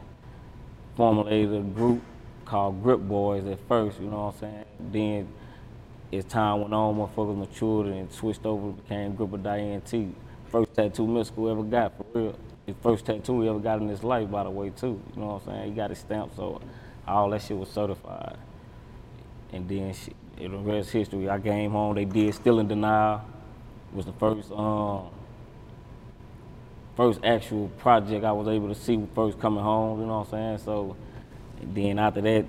formulated 0.97 1.55
a 1.55 1.61
group 1.61 2.03
called 2.45 2.83
Grip 2.83 3.01
Boys 3.01 3.47
at 3.47 3.59
first, 3.69 4.01
you 4.01 4.07
know 4.07 4.27
what 4.27 4.35
I'm 4.35 4.41
saying? 4.41 4.65
Then 4.93 5.29
as 6.13 6.25
time 6.25 6.63
went 6.63 6.73
on, 6.73 6.97
motherfuckers 6.97 7.37
matured 7.37 7.87
and 7.89 8.11
switched 8.13 8.47
over, 8.47 8.73
became 8.73 9.15
Grip 9.15 9.33
or 9.33 9.39
Die 9.39 9.59
Ent. 9.59 10.15
First 10.51 10.75
tattoo 10.75 11.25
school 11.25 11.51
ever 11.51 11.63
got, 11.63 11.97
for 11.97 12.07
real. 12.15 12.39
His 12.67 12.77
first 12.83 13.07
tattoo 13.07 13.43
he 13.43 13.49
ever 13.49 13.59
got 13.59 13.81
in 13.81 13.89
his 13.89 14.03
life, 14.03 14.31
by 14.31 14.45
the 14.45 14.51
way, 14.51 14.71
too. 14.71 15.01
You 15.15 15.21
know 15.21 15.27
what 15.27 15.43
I'm 15.47 15.55
saying? 15.55 15.71
He 15.71 15.77
got 15.77 15.91
his 15.91 15.99
stamp, 15.99 16.35
so 16.37 16.61
all 17.07 17.31
that 17.31 17.43
shit 17.43 17.57
was 17.57 17.69
certified. 17.71 18.37
And 19.53 19.69
then 19.69 19.93
shit, 19.95 20.15
the 20.37 20.49
rest 20.49 20.91
history. 20.91 21.29
I 21.29 21.39
came 21.39 21.71
home, 21.71 21.95
they 21.95 22.05
did 22.05 22.35
Still 22.35 22.61
in 22.61 22.69
Denial. 22.69 23.23
It 23.93 23.97
was 23.97 24.07
the 24.07 24.13
first 24.13 24.53
um, 24.53 25.09
first 26.97 27.21
actual 27.25 27.69
project 27.79 28.25
I 28.25 28.33
was 28.33 28.49
able 28.49 28.69
to 28.69 28.75
see 28.75 29.01
first 29.15 29.39
coming 29.39 29.63
home, 29.63 30.01
you 30.01 30.07
know 30.07 30.19
what 30.19 30.33
I'm 30.35 30.59
saying? 30.59 30.59
So 30.65 30.97
then 31.63 31.99
after 31.99 32.21
that, 32.21 32.45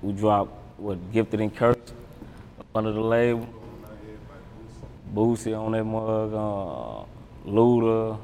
we 0.00 0.12
dropped 0.12 0.52
what 0.78 1.12
Gifted 1.12 1.40
and 1.40 1.54
Cursed 1.54 1.92
under 2.74 2.92
the 2.92 3.00
label. 3.00 3.48
Boosie 5.14 5.58
on 5.58 5.72
that 5.72 5.84
mug, 5.84 6.34
uh, 6.34 7.48
Luda, 7.48 8.18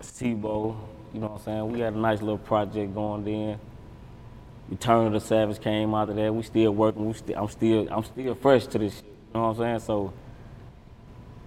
Sibo, 0.00 0.76
you 1.12 1.20
know 1.20 1.28
what 1.28 1.38
I'm 1.38 1.44
saying? 1.44 1.72
We 1.72 1.80
had 1.80 1.94
a 1.94 1.98
nice 1.98 2.20
little 2.20 2.38
project 2.38 2.94
going 2.94 3.24
then. 3.24 3.58
Return 4.68 5.06
of 5.08 5.12
the 5.12 5.20
Savage 5.20 5.60
came 5.60 5.94
out 5.94 6.08
of 6.08 6.16
that. 6.16 6.32
We 6.32 6.42
still 6.42 6.72
working. 6.72 7.06
We 7.06 7.14
still, 7.14 7.36
I'm 7.36 7.48
still, 7.48 7.88
I'm 7.90 8.04
still 8.04 8.34
fresh 8.36 8.66
to 8.68 8.78
this 8.78 8.96
shit. 8.96 9.04
You 9.04 9.10
know 9.34 9.48
what 9.48 9.48
I'm 9.50 9.56
saying? 9.56 9.80
So 9.80 10.12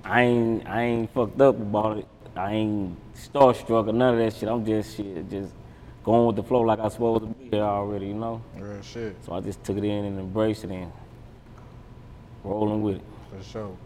I 0.04 0.22
ain't, 0.24 0.68
I 0.68 0.82
ain't 0.82 1.14
fucked 1.14 1.40
up 1.40 1.56
about 1.60 2.00
it. 2.00 2.08
I 2.36 2.54
ain't 2.54 2.98
starstruck 3.16 3.88
or 3.88 3.94
none 3.94 4.16
of 4.16 4.20
that 4.20 4.34
shit. 4.34 4.50
I'm 4.50 4.66
just 4.66 4.98
shit, 4.98 5.30
just 5.30 5.54
going 6.04 6.28
with 6.28 6.36
the 6.36 6.44
flow 6.44 6.62
like 6.62 6.80
I 6.80 6.90
supposed 6.90 7.22
to 7.22 7.28
be 7.28 7.50
here 7.50 7.64
already. 7.64 8.08
You 8.08 8.16
know? 8.16 8.42
Real 8.58 8.82
shit. 8.82 9.16
So 9.26 9.34
I 9.34 9.40
just 9.40 9.64
took 9.64 9.78
it 9.78 9.84
in 9.86 10.06
and 10.06 10.20
embraced 10.20 10.66
it 10.66 10.72
and 10.72 10.92
rolling 12.44 12.82
with 12.82 12.98
it. 12.98 13.13
For 13.38 13.44
sure. 13.44 13.78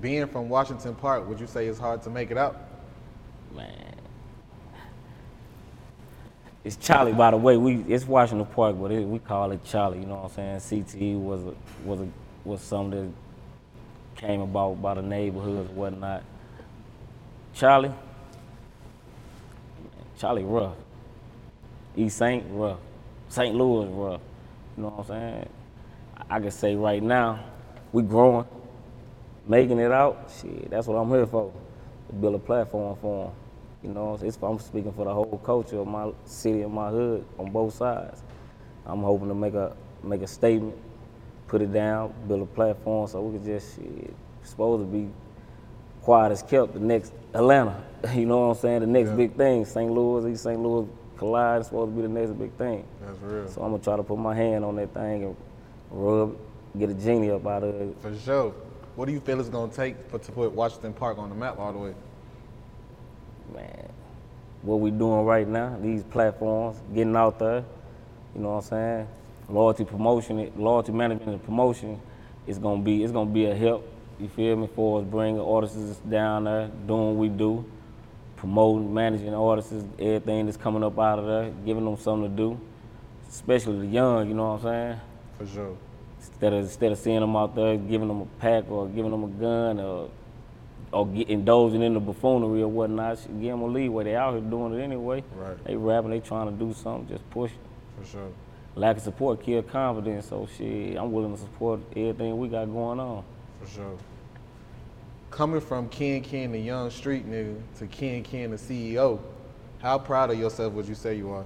Being 0.00 0.26
from 0.26 0.48
Washington 0.48 0.94
Park, 0.94 1.28
would 1.28 1.40
you 1.40 1.46
say 1.46 1.66
it's 1.66 1.78
hard 1.78 2.02
to 2.02 2.10
make 2.10 2.30
it 2.30 2.38
out? 2.38 2.56
Man. 3.54 3.94
It's 6.64 6.76
Charlie, 6.76 7.12
by 7.12 7.30
the 7.30 7.36
way. 7.36 7.56
We 7.56 7.76
it's 7.88 8.06
Washington 8.06 8.46
Park, 8.46 8.76
but 8.80 8.90
it, 8.90 9.06
we 9.06 9.18
call 9.18 9.52
it 9.52 9.64
Charlie. 9.64 10.00
You 10.00 10.06
know 10.06 10.16
what 10.16 10.38
I'm 10.38 10.60
saying? 10.60 10.84
CTE 10.84 11.20
was 11.20 11.44
a, 11.44 11.54
was 11.84 12.00
a, 12.00 12.08
was 12.44 12.60
something 12.60 13.14
that 14.16 14.20
came 14.20 14.40
about 14.40 14.82
by 14.82 14.94
the 14.94 15.02
neighborhoods 15.02 15.68
and 15.68 15.76
whatnot. 15.76 16.24
Charlie, 17.54 17.92
Charlie 20.18 20.44
rough. 20.44 20.76
East 21.96 22.18
Saint 22.18 22.44
rough. 22.50 22.78
St. 23.28 23.54
Louis 23.54 23.86
rough. 23.86 24.20
You 24.76 24.82
know 24.82 24.88
what 24.90 25.00
I'm 25.00 25.06
saying? 25.06 25.48
I 26.28 26.40
can 26.40 26.50
say 26.50 26.74
right 26.74 27.02
now, 27.02 27.44
we 27.92 28.02
growing, 28.02 28.46
making 29.46 29.78
it 29.78 29.92
out. 29.92 30.30
Shit, 30.40 30.70
that's 30.70 30.86
what 30.86 30.96
I'm 30.96 31.08
here 31.10 31.26
for. 31.26 31.52
To 32.08 32.12
build 32.14 32.34
a 32.34 32.38
platform 32.38 32.96
for 33.00 33.26
them. 33.26 33.34
You 33.82 33.90
know, 33.94 34.18
it's, 34.20 34.38
I'm 34.42 34.58
speaking 34.58 34.92
for 34.92 35.04
the 35.04 35.12
whole 35.14 35.40
culture 35.44 35.78
of 35.78 35.86
my 35.86 36.10
city 36.24 36.62
and 36.62 36.72
my 36.72 36.90
hood 36.90 37.24
on 37.38 37.50
both 37.50 37.74
sides. 37.74 38.22
I'm 38.84 39.02
hoping 39.02 39.28
to 39.28 39.34
make 39.34 39.54
a 39.54 39.76
make 40.02 40.22
a 40.22 40.26
statement, 40.26 40.76
put 41.48 41.62
it 41.62 41.72
down, 41.72 42.14
build 42.28 42.42
a 42.42 42.46
platform 42.46 43.08
so 43.08 43.20
we 43.22 43.38
can 43.38 43.44
just 43.46 43.76
shit, 43.76 44.14
supposed 44.44 44.82
to 44.82 44.86
be 44.86 45.08
quiet 46.02 46.30
as 46.32 46.42
kept 46.42 46.74
the 46.74 46.80
next 46.80 47.12
Atlanta. 47.34 47.82
You 48.14 48.26
know 48.26 48.38
what 48.48 48.56
I'm 48.56 48.60
saying? 48.60 48.80
The 48.80 48.86
next 48.86 49.10
Yeah. 49.10 49.16
big 49.16 49.34
thing. 49.36 49.64
St. 49.64 49.90
Louis, 49.90 50.32
East 50.32 50.44
St. 50.44 50.60
Louis 50.60 50.86
collide 51.16 51.62
is 51.62 51.66
supposed 51.66 51.90
to 51.90 51.96
be 51.96 52.02
the 52.02 52.08
next 52.08 52.32
big 52.38 52.52
thing. 52.52 52.84
That's 53.00 53.18
real. 53.20 53.48
So 53.48 53.62
I'm 53.62 53.72
gonna 53.72 53.82
try 53.82 53.96
to 53.96 54.02
put 54.04 54.18
my 54.18 54.34
hand 54.34 54.64
on 54.64 54.76
that 54.76 54.94
thing 54.94 55.24
and 55.24 55.36
rub, 55.90 56.36
get 56.78 56.90
a 56.90 56.94
genie 56.94 57.30
up 57.32 57.44
out 57.46 57.64
of 57.64 57.74
it. 57.74 57.96
For 58.00 58.14
sure. 58.16 58.54
What 58.96 59.06
do 59.06 59.12
you 59.12 59.20
feel 59.20 59.38
it's 59.38 59.48
gonna 59.48 59.72
take 59.72 59.96
for, 60.10 60.18
to 60.18 60.32
put 60.32 60.52
Washington 60.52 60.92
Park 60.92 61.18
on 61.18 61.28
the 61.28 61.34
map 61.34 61.58
all 61.58 61.72
the 61.72 61.78
way? 61.78 61.94
man, 63.54 63.88
what 64.62 64.76
we 64.76 64.90
doing 64.90 65.24
right 65.24 65.46
now, 65.46 65.76
these 65.80 66.02
platforms, 66.04 66.76
getting 66.94 67.16
out 67.16 67.38
there, 67.38 67.64
you 68.34 68.40
know 68.40 68.50
what 68.54 68.64
I'm 68.64 68.70
saying? 68.70 69.08
Loyalty 69.48 69.84
promotion, 69.84 70.52
loyalty 70.56 70.92
management 70.92 71.30
and 71.30 71.44
promotion 71.44 72.00
is 72.46 72.58
gonna 72.58 72.82
be, 72.82 73.02
it's 73.02 73.12
gonna 73.12 73.30
be 73.30 73.46
a 73.46 73.54
help, 73.54 73.88
you 74.18 74.28
feel 74.28 74.56
me, 74.56 74.68
for 74.74 75.00
us 75.00 75.06
bringing 75.06 75.40
artists 75.40 75.96
down 76.08 76.44
there, 76.44 76.68
doing 76.86 77.08
what 77.08 77.16
we 77.16 77.28
do, 77.28 77.64
promoting, 78.36 78.92
managing 78.92 79.34
artists, 79.34 79.72
everything 79.98 80.46
that's 80.46 80.56
coming 80.56 80.82
up 80.82 80.98
out 80.98 81.18
of 81.18 81.26
there, 81.26 81.50
giving 81.64 81.84
them 81.84 81.96
something 81.96 82.30
to 82.30 82.36
do, 82.36 82.60
especially 83.28 83.80
the 83.80 83.86
young, 83.86 84.28
you 84.28 84.34
know 84.34 84.52
what 84.52 84.64
I'm 84.64 84.98
saying? 84.98 85.00
For 85.38 85.46
sure. 85.46 85.76
Instead 86.28 86.52
of, 86.52 86.58
instead 86.60 86.92
of 86.92 86.98
seeing 86.98 87.20
them 87.20 87.36
out 87.36 87.54
there, 87.54 87.76
giving 87.76 88.08
them 88.08 88.22
a 88.22 88.26
pack 88.40 88.70
or 88.70 88.86
giving 88.88 89.10
them 89.10 89.24
a 89.24 89.28
gun 89.28 89.80
or 89.80 90.10
or 90.92 91.06
get, 91.06 91.28
indulging 91.28 91.82
in 91.82 91.94
the 91.94 92.00
buffoonery 92.00 92.62
or 92.62 92.68
whatnot, 92.68 93.18
give 93.40 93.50
them 93.50 93.62
a 93.62 93.66
leeway. 93.66 94.04
They 94.04 94.16
out 94.16 94.32
here 94.32 94.40
doing 94.42 94.74
it 94.74 94.82
anyway. 94.82 95.24
Right. 95.34 95.62
They 95.64 95.76
rapping, 95.76 96.10
they 96.10 96.20
trying 96.20 96.46
to 96.46 96.64
do 96.64 96.72
something, 96.74 97.08
just 97.08 97.28
push. 97.30 97.50
it. 97.50 97.58
For 97.98 98.06
sure. 98.06 98.28
Lack 98.74 98.98
of 98.98 99.02
support 99.02 99.42
kill 99.42 99.62
confidence. 99.62 100.28
So 100.28 100.46
shit, 100.56 100.96
I'm 100.96 101.10
willing 101.12 101.34
to 101.34 101.40
support 101.40 101.80
everything 101.90 102.36
we 102.38 102.48
got 102.48 102.66
going 102.66 103.00
on. 103.00 103.24
For 103.62 103.68
sure. 103.68 103.96
Coming 105.30 105.60
from 105.60 105.88
Kin 105.88 106.22
Kin, 106.22 106.52
the 106.52 106.58
young 106.58 106.90
street 106.90 107.28
nigga, 107.28 107.60
to 107.78 107.86
Kin 107.86 108.22
Kin, 108.22 108.50
the 108.50 108.56
CEO, 108.56 109.18
how 109.78 109.98
proud 109.98 110.30
of 110.30 110.38
yourself 110.38 110.72
would 110.74 110.86
you 110.86 110.94
say 110.94 111.14
you 111.16 111.30
are? 111.30 111.44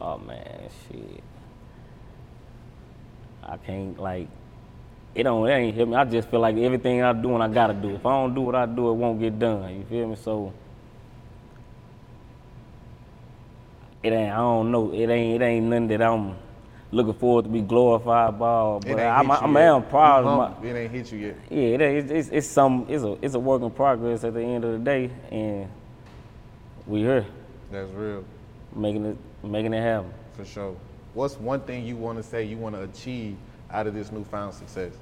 Oh 0.00 0.18
man, 0.18 0.68
shit. 0.88 1.22
I 3.50 3.56
can't 3.56 3.98
like 3.98 4.28
it 5.14 5.24
don't 5.24 5.48
it 5.48 5.52
ain't 5.52 5.74
hit 5.74 5.88
me. 5.88 5.96
I 5.96 6.04
just 6.04 6.28
feel 6.28 6.40
like 6.40 6.56
everything 6.56 7.02
I 7.02 7.12
do 7.12 7.34
and 7.34 7.42
I 7.42 7.48
gotta 7.48 7.74
do. 7.74 7.96
If 7.96 8.06
I 8.06 8.10
don't 8.10 8.34
do 8.34 8.42
what 8.42 8.54
I 8.54 8.66
do, 8.66 8.90
it 8.90 8.94
won't 8.94 9.18
get 9.18 9.38
done. 9.38 9.74
You 9.74 9.84
feel 9.84 10.08
me? 10.08 10.16
So 10.16 10.52
it 14.02 14.12
ain't 14.12 14.32
I 14.32 14.36
don't 14.36 14.70
know. 14.70 14.92
It 14.92 15.10
ain't 15.10 15.42
it 15.42 15.44
ain't 15.44 15.66
nothing 15.66 15.88
that 15.88 16.02
I'm 16.02 16.36
looking 16.92 17.14
forward 17.14 17.44
to 17.44 17.48
be 17.48 17.60
glorified 17.60 18.38
by. 18.38 18.78
But 18.78 19.00
I'm, 19.00 19.30
I'm. 19.30 19.56
I'm 19.56 19.82
proud 19.84 20.24
of 20.24 20.62
my. 20.62 20.68
It 20.68 20.74
ain't 20.74 20.92
hit 20.92 21.12
you 21.12 21.18
yet. 21.18 21.36
yeah, 21.50 21.58
it 21.58 21.80
is. 21.80 22.10
It's, 22.10 22.28
it's 22.28 22.46
some. 22.46 22.86
It's 22.88 23.02
a. 23.02 23.18
It's 23.22 23.34
a 23.34 23.38
work 23.38 23.62
in 23.62 23.70
progress 23.70 24.24
at 24.24 24.34
the 24.34 24.42
end 24.42 24.64
of 24.64 24.72
the 24.72 24.78
day, 24.78 25.10
and 25.30 25.68
we 26.86 27.00
here 27.00 27.26
That's 27.70 27.90
real. 27.90 28.24
making 28.74 29.06
it 29.06 29.16
making 29.42 29.74
it 29.74 29.82
happen. 29.82 30.12
For 30.36 30.44
sure. 30.44 30.76
What's 31.14 31.36
one 31.36 31.60
thing 31.60 31.86
you 31.86 31.96
want 31.96 32.18
to 32.18 32.22
say 32.22 32.44
you 32.44 32.56
want 32.56 32.74
to 32.76 32.82
achieve 32.82 33.36
out 33.70 33.86
of 33.86 33.94
this 33.94 34.12
newfound 34.12 34.54
success? 34.54 34.92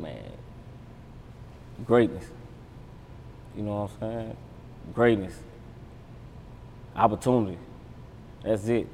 man, 0.00 0.32
greatness. 1.84 2.24
You 3.56 3.62
know 3.62 3.82
what 3.82 3.90
I'm 3.90 4.00
saying? 4.00 4.36
Greatness. 4.94 5.34
Opportunity. 6.94 7.58
That's 8.42 8.66
it. 8.68 8.86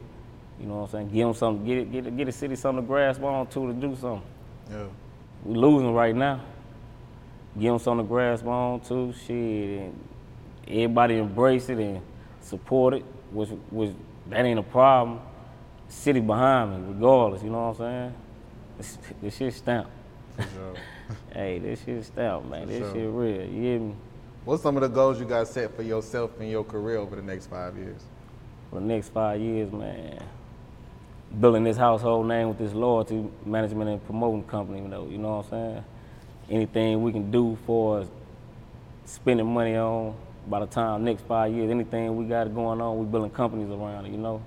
You 0.60 0.66
know 0.66 0.76
what 0.76 0.84
I'm 0.84 0.90
saying? 0.90 1.10
Give 1.10 1.26
them 1.26 1.34
something, 1.34 1.66
get 1.66 1.78
it, 1.78 1.92
get 1.92 2.06
it, 2.06 2.16
get 2.16 2.24
the 2.26 2.32
city 2.32 2.56
something 2.56 2.84
to 2.84 2.86
grasp 2.86 3.22
on 3.22 3.46
to 3.48 3.66
to 3.66 3.72
do 3.72 3.96
something. 3.96 4.22
Yeah. 4.70 4.86
We 5.44 5.56
losing 5.56 5.92
right 5.92 6.14
now. 6.14 6.40
Give 7.58 7.72
them 7.72 7.78
something 7.78 8.06
to 8.06 8.08
grasp 8.08 8.46
on 8.46 8.80
to, 8.80 9.12
shit, 9.12 9.80
and 9.80 10.08
everybody 10.66 11.18
embrace 11.18 11.68
it 11.68 11.78
and 11.78 12.00
support 12.40 12.94
it, 12.94 13.04
which, 13.30 13.50
which 13.70 13.92
that 14.30 14.44
ain't 14.44 14.58
a 14.58 14.62
problem. 14.62 15.20
City 15.88 16.20
behind 16.20 16.70
me, 16.86 16.92
regardless, 16.94 17.42
you 17.42 17.50
know 17.50 17.68
what 17.68 17.80
I'm 17.80 18.10
saying? 18.10 18.14
This, 18.78 18.98
this 19.22 19.36
shit 19.36 19.54
stamped. 19.54 19.90
Sure. 20.38 20.74
Hey, 21.34 21.58
this 21.58 21.84
shit 21.84 22.02
stout, 22.04 22.48
man. 22.48 22.62
For 22.62 22.66
This 22.66 22.78
sure. 22.78 22.94
shit 22.94 23.10
real. 23.10 23.42
You 23.44 23.62
hear 23.62 23.78
me? 23.78 23.94
What's 24.46 24.62
some 24.62 24.76
of 24.76 24.82
the 24.82 24.88
goals 24.88 25.20
you 25.20 25.26
got 25.26 25.46
set 25.48 25.76
for 25.76 25.82
yourself 25.82 26.30
and 26.40 26.50
your 26.50 26.64
career 26.64 26.96
over 26.96 27.14
the 27.16 27.22
next 27.22 27.46
five 27.48 27.76
years? 27.76 28.00
For 28.70 28.80
the 28.80 28.86
next 28.86 29.10
five 29.10 29.38
years, 29.40 29.70
man, 29.70 30.22
building 31.38 31.64
this 31.64 31.76
household 31.76 32.26
name 32.26 32.48
with 32.48 32.58
this 32.58 32.72
loyalty 32.72 33.24
management 33.44 33.90
and 33.90 34.04
promoting 34.06 34.44
company, 34.44 34.80
you 34.80 34.88
know, 34.88 35.06
you 35.06 35.18
know 35.18 35.36
what 35.36 35.44
I'm 35.46 35.50
saying? 35.50 35.84
Anything 36.50 37.02
we 37.02 37.12
can 37.12 37.30
do 37.30 37.56
for 37.66 38.06
spending 39.04 39.52
money 39.52 39.76
on 39.76 40.14
by 40.48 40.60
the 40.60 40.66
time 40.66 41.04
next 41.04 41.22
five 41.26 41.52
years, 41.52 41.70
anything 41.70 42.16
we 42.16 42.24
got 42.24 42.52
going 42.54 42.80
on, 42.80 42.98
we 42.98 43.04
building 43.04 43.30
companies 43.30 43.70
around 43.70 44.06
it, 44.06 44.12
you 44.12 44.18
know? 44.18 44.42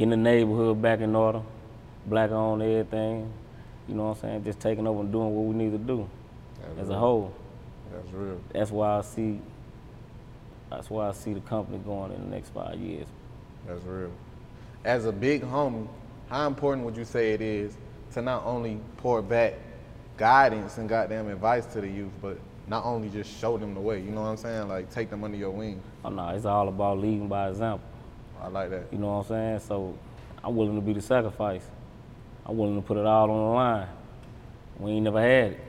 Getting 0.00 0.12
the 0.12 0.16
neighborhood 0.16 0.80
back 0.80 1.00
in 1.00 1.14
order, 1.14 1.42
black 2.06 2.30
on 2.30 2.62
everything, 2.62 3.30
you 3.86 3.94
know 3.94 4.04
what 4.04 4.16
I'm 4.16 4.20
saying? 4.22 4.44
Just 4.44 4.58
taking 4.58 4.86
over 4.86 5.00
and 5.00 5.12
doing 5.12 5.36
what 5.36 5.44
we 5.44 5.54
need 5.54 5.72
to 5.72 5.78
do 5.78 6.08
as 6.78 6.88
a 6.88 6.96
whole. 6.96 7.34
That's 7.92 8.10
real. 8.10 8.40
That's 8.50 8.70
why 8.70 8.96
I 8.96 9.02
see. 9.02 9.42
That's 10.70 10.88
why 10.88 11.10
I 11.10 11.12
see 11.12 11.34
the 11.34 11.40
company 11.40 11.76
going 11.84 12.12
in 12.12 12.22
the 12.22 12.34
next 12.34 12.48
five 12.48 12.76
years. 12.76 13.08
That's 13.66 13.84
real. 13.84 14.10
As 14.86 15.04
a 15.04 15.12
big 15.12 15.42
homie, 15.42 15.86
how 16.30 16.46
important 16.46 16.86
would 16.86 16.96
you 16.96 17.04
say 17.04 17.34
it 17.34 17.42
is 17.42 17.76
to 18.14 18.22
not 18.22 18.42
only 18.46 18.80
pour 18.96 19.20
back 19.20 19.52
guidance 20.16 20.78
and 20.78 20.88
goddamn 20.88 21.28
advice 21.28 21.66
to 21.74 21.82
the 21.82 21.88
youth, 21.88 22.12
but 22.22 22.38
not 22.68 22.86
only 22.86 23.10
just 23.10 23.38
show 23.38 23.58
them 23.58 23.74
the 23.74 23.80
way, 23.80 24.00
you 24.00 24.12
know 24.12 24.22
what 24.22 24.28
I'm 24.28 24.36
saying? 24.38 24.66
Like 24.66 24.90
take 24.90 25.10
them 25.10 25.24
under 25.24 25.36
your 25.36 25.50
wing. 25.50 25.82
Oh 26.06 26.08
no, 26.08 26.26
it's 26.30 26.46
all 26.46 26.68
about 26.68 27.00
leading 27.00 27.28
by 27.28 27.50
example. 27.50 27.89
I 28.42 28.48
like 28.48 28.70
that. 28.70 28.84
You 28.90 28.98
know 28.98 29.18
what 29.18 29.22
I'm 29.22 29.28
saying? 29.28 29.60
So 29.60 29.98
I'm 30.42 30.56
willing 30.56 30.76
to 30.76 30.80
be 30.80 30.92
the 30.92 31.02
sacrifice. 31.02 31.62
I'm 32.46 32.56
willing 32.56 32.80
to 32.80 32.86
put 32.86 32.96
it 32.96 33.06
all 33.06 33.30
on 33.30 33.50
the 33.50 33.54
line. 33.54 33.88
We 34.78 34.92
ain't 34.92 35.04
never 35.04 35.20
had 35.20 35.52
it. 35.52 35.60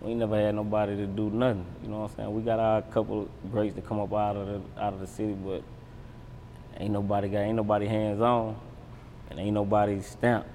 We 0.00 0.10
ain't 0.10 0.20
never 0.20 0.36
had 0.36 0.54
nobody 0.54 0.96
to 0.96 1.06
do 1.06 1.30
nothing. 1.30 1.66
You 1.82 1.88
know 1.88 2.00
what 2.00 2.10
I'm 2.10 2.16
saying? 2.16 2.34
We 2.34 2.42
got 2.42 2.60
our 2.60 2.82
couple 2.82 3.28
greats 3.50 3.74
to 3.74 3.82
come 3.82 3.98
up 3.98 4.12
out 4.12 4.36
of 4.36 4.46
the 4.46 4.80
out 4.80 4.92
of 4.92 5.00
the 5.00 5.06
city, 5.06 5.32
but 5.32 5.62
ain't 6.78 6.92
nobody 6.92 7.28
got 7.28 7.40
ain't 7.40 7.56
nobody 7.56 7.86
hands 7.86 8.20
on, 8.20 8.56
and 9.30 9.40
ain't 9.40 9.54
nobody 9.54 10.00
stamped. 10.00 10.48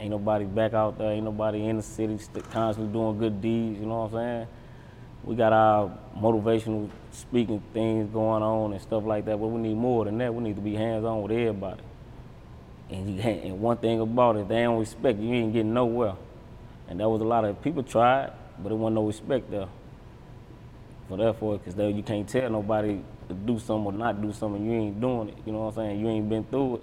Ain't 0.00 0.10
nobody 0.10 0.44
back 0.44 0.74
out 0.74 0.98
there. 0.98 1.12
Ain't 1.12 1.24
nobody 1.24 1.64
in 1.64 1.76
the 1.78 1.82
city 1.82 2.18
constantly 2.50 2.92
doing 2.92 3.18
good 3.18 3.40
deeds. 3.40 3.80
You 3.80 3.86
know 3.86 4.02
what 4.02 4.14
I'm 4.14 4.26
saying? 4.26 4.46
We 5.24 5.34
got 5.36 5.52
our 5.52 5.90
motivational 6.16 6.88
speaking 7.10 7.62
things 7.72 8.10
going 8.12 8.42
on 8.42 8.72
and 8.72 8.80
stuff 8.80 9.04
like 9.04 9.24
that, 9.26 9.38
but 9.38 9.46
we 9.48 9.60
need 9.60 9.76
more 9.76 10.04
than 10.04 10.18
that. 10.18 10.34
We 10.34 10.42
need 10.42 10.56
to 10.56 10.62
be 10.62 10.74
hands 10.74 11.04
on 11.04 11.22
with 11.22 11.32
everybody. 11.32 11.82
And, 12.90 13.16
you, 13.16 13.20
and 13.20 13.60
one 13.60 13.76
thing 13.76 14.00
about 14.00 14.36
it, 14.36 14.48
they 14.48 14.62
don't 14.62 14.78
respect 14.78 15.18
you. 15.18 15.28
You 15.28 15.34
ain't 15.34 15.52
getting 15.52 15.74
nowhere. 15.74 16.14
And 16.88 17.00
that 17.00 17.08
was 17.08 17.20
a 17.20 17.24
lot 17.24 17.44
of 17.44 17.60
people 17.62 17.82
tried, 17.82 18.32
but 18.58 18.72
it 18.72 18.74
wasn't 18.74 18.94
no 18.94 19.06
respect 19.06 19.50
there. 19.50 19.68
For 21.08 21.16
therefore, 21.16 21.58
because 21.58 21.76
you 21.94 22.02
can't 22.02 22.28
tell 22.28 22.50
nobody 22.50 23.00
to 23.28 23.34
do 23.34 23.58
something 23.58 23.86
or 23.86 23.92
not 23.92 24.20
do 24.20 24.32
something. 24.32 24.64
You 24.64 24.72
ain't 24.72 25.00
doing 25.00 25.28
it. 25.28 25.36
You 25.44 25.52
know 25.52 25.60
what 25.64 25.68
I'm 25.68 25.74
saying? 25.74 26.00
You 26.00 26.08
ain't 26.08 26.28
been 26.28 26.44
through 26.44 26.76
it. 26.76 26.82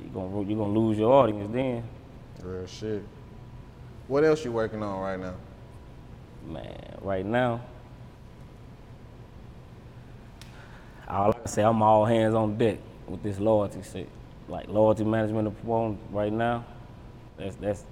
You're 0.00 0.12
gonna 0.12 0.42
you're 0.42 0.58
gonna 0.58 0.78
lose 0.78 0.98
your 0.98 1.12
audience 1.12 1.50
then. 1.52 1.84
Real 2.42 2.66
shit. 2.66 3.02
What 4.08 4.24
else 4.24 4.44
you 4.44 4.52
working 4.52 4.82
on 4.82 5.00
right 5.00 5.18
now? 5.18 5.34
Man, 6.46 6.98
right 7.00 7.24
now, 7.24 7.60
all 11.08 11.30
I 11.30 11.32
can 11.32 11.46
say, 11.46 11.62
I'm 11.62 11.82
all 11.82 12.04
hands 12.04 12.34
on 12.34 12.56
deck 12.56 12.78
with 13.06 13.22
this 13.22 13.38
loyalty 13.38 13.80
shit. 13.82 14.08
Like 14.48 14.68
loyalty 14.68 15.04
management 15.04 15.48
upon 15.48 15.98
right 16.10 16.32
now, 16.32 16.64
that's 17.36 17.56
that's 17.56 17.84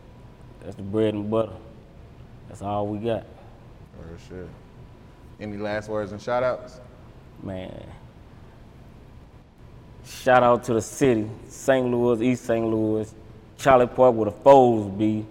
that's 0.62 0.76
the 0.76 0.82
bread 0.82 1.14
and 1.14 1.30
butter. 1.30 1.52
That's 2.48 2.62
all 2.62 2.86
we 2.86 2.98
got. 2.98 3.24
Real 3.98 4.18
shit. 4.28 4.48
Any 5.40 5.56
last 5.56 5.88
words 5.88 6.12
and 6.12 6.20
shout 6.20 6.42
outs? 6.42 6.80
Man. 7.42 7.86
Shout 10.04 10.42
out 10.42 10.64
to 10.64 10.74
the 10.74 10.82
city, 10.82 11.30
St. 11.48 11.86
Louis, 11.86 12.20
East 12.22 12.44
St. 12.44 12.66
Louis, 12.66 13.14
Charlie 13.56 13.86
Park 13.86 14.14
where 14.14 14.26
the 14.26 14.36
foes 14.36 14.90
be. 14.90 15.24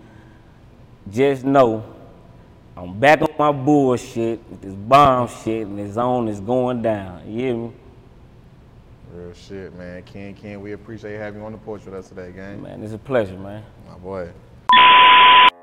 Just 1.11 1.43
know 1.43 1.83
I'm 2.79 2.97
back 2.97 3.21
on 3.21 3.27
my 3.37 3.51
bullshit 3.51 4.39
with 4.49 4.61
this 4.61 4.73
bomb 4.73 5.27
shit 5.27 5.67
and 5.67 5.77
this 5.77 5.95
zone 5.95 6.29
is 6.29 6.39
going 6.39 6.81
down. 6.81 7.27
You 7.27 7.37
hear 7.37 7.53
me? 7.53 7.71
Real 9.13 9.33
shit, 9.33 9.75
man. 9.75 10.01
Kin, 10.03 10.33
Kin, 10.33 10.61
we 10.61 10.71
appreciate 10.71 11.17
having 11.17 11.41
you 11.41 11.45
on 11.45 11.51
the 11.51 11.57
porch 11.57 11.83
with 11.83 11.93
us 11.93 12.07
today, 12.07 12.31
gang. 12.31 12.61
Man, 12.61 12.81
it's 12.81 12.93
a 12.93 12.97
pleasure, 12.97 13.37
man. 13.37 13.65
My 13.85 13.97
boy. 13.97 14.29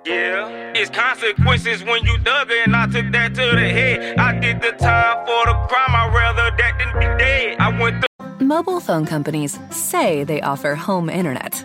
Yeah, 0.05 0.75
it's 0.77 0.91
consequences 0.91 1.83
when 1.85 2.05
you 2.05 2.19
dug 2.19 2.51
it, 2.51 2.67
and 2.67 2.77
I 2.77 2.87
took 2.87 3.11
that 3.13 3.35
to 3.35 3.51
the 3.51 3.67
head. 3.67 4.19
I 4.19 4.39
did 4.39 4.61
the 4.61 4.73
time 4.73 5.25
for 5.25 5.47
the 5.47 5.55
crime, 5.69 5.97
I'd 5.97 6.13
rather 6.15 6.55
that 6.55 6.79
than 6.79 6.93
be 7.01 7.25
dead. 7.25 7.57
I 7.59 7.81
went 7.81 8.05
through. 8.05 8.47
Mobile 8.47 8.79
phone 8.79 9.07
companies 9.07 9.59
say 9.71 10.23
they 10.23 10.43
offer 10.43 10.75
home 10.75 11.09
internet. 11.09 11.65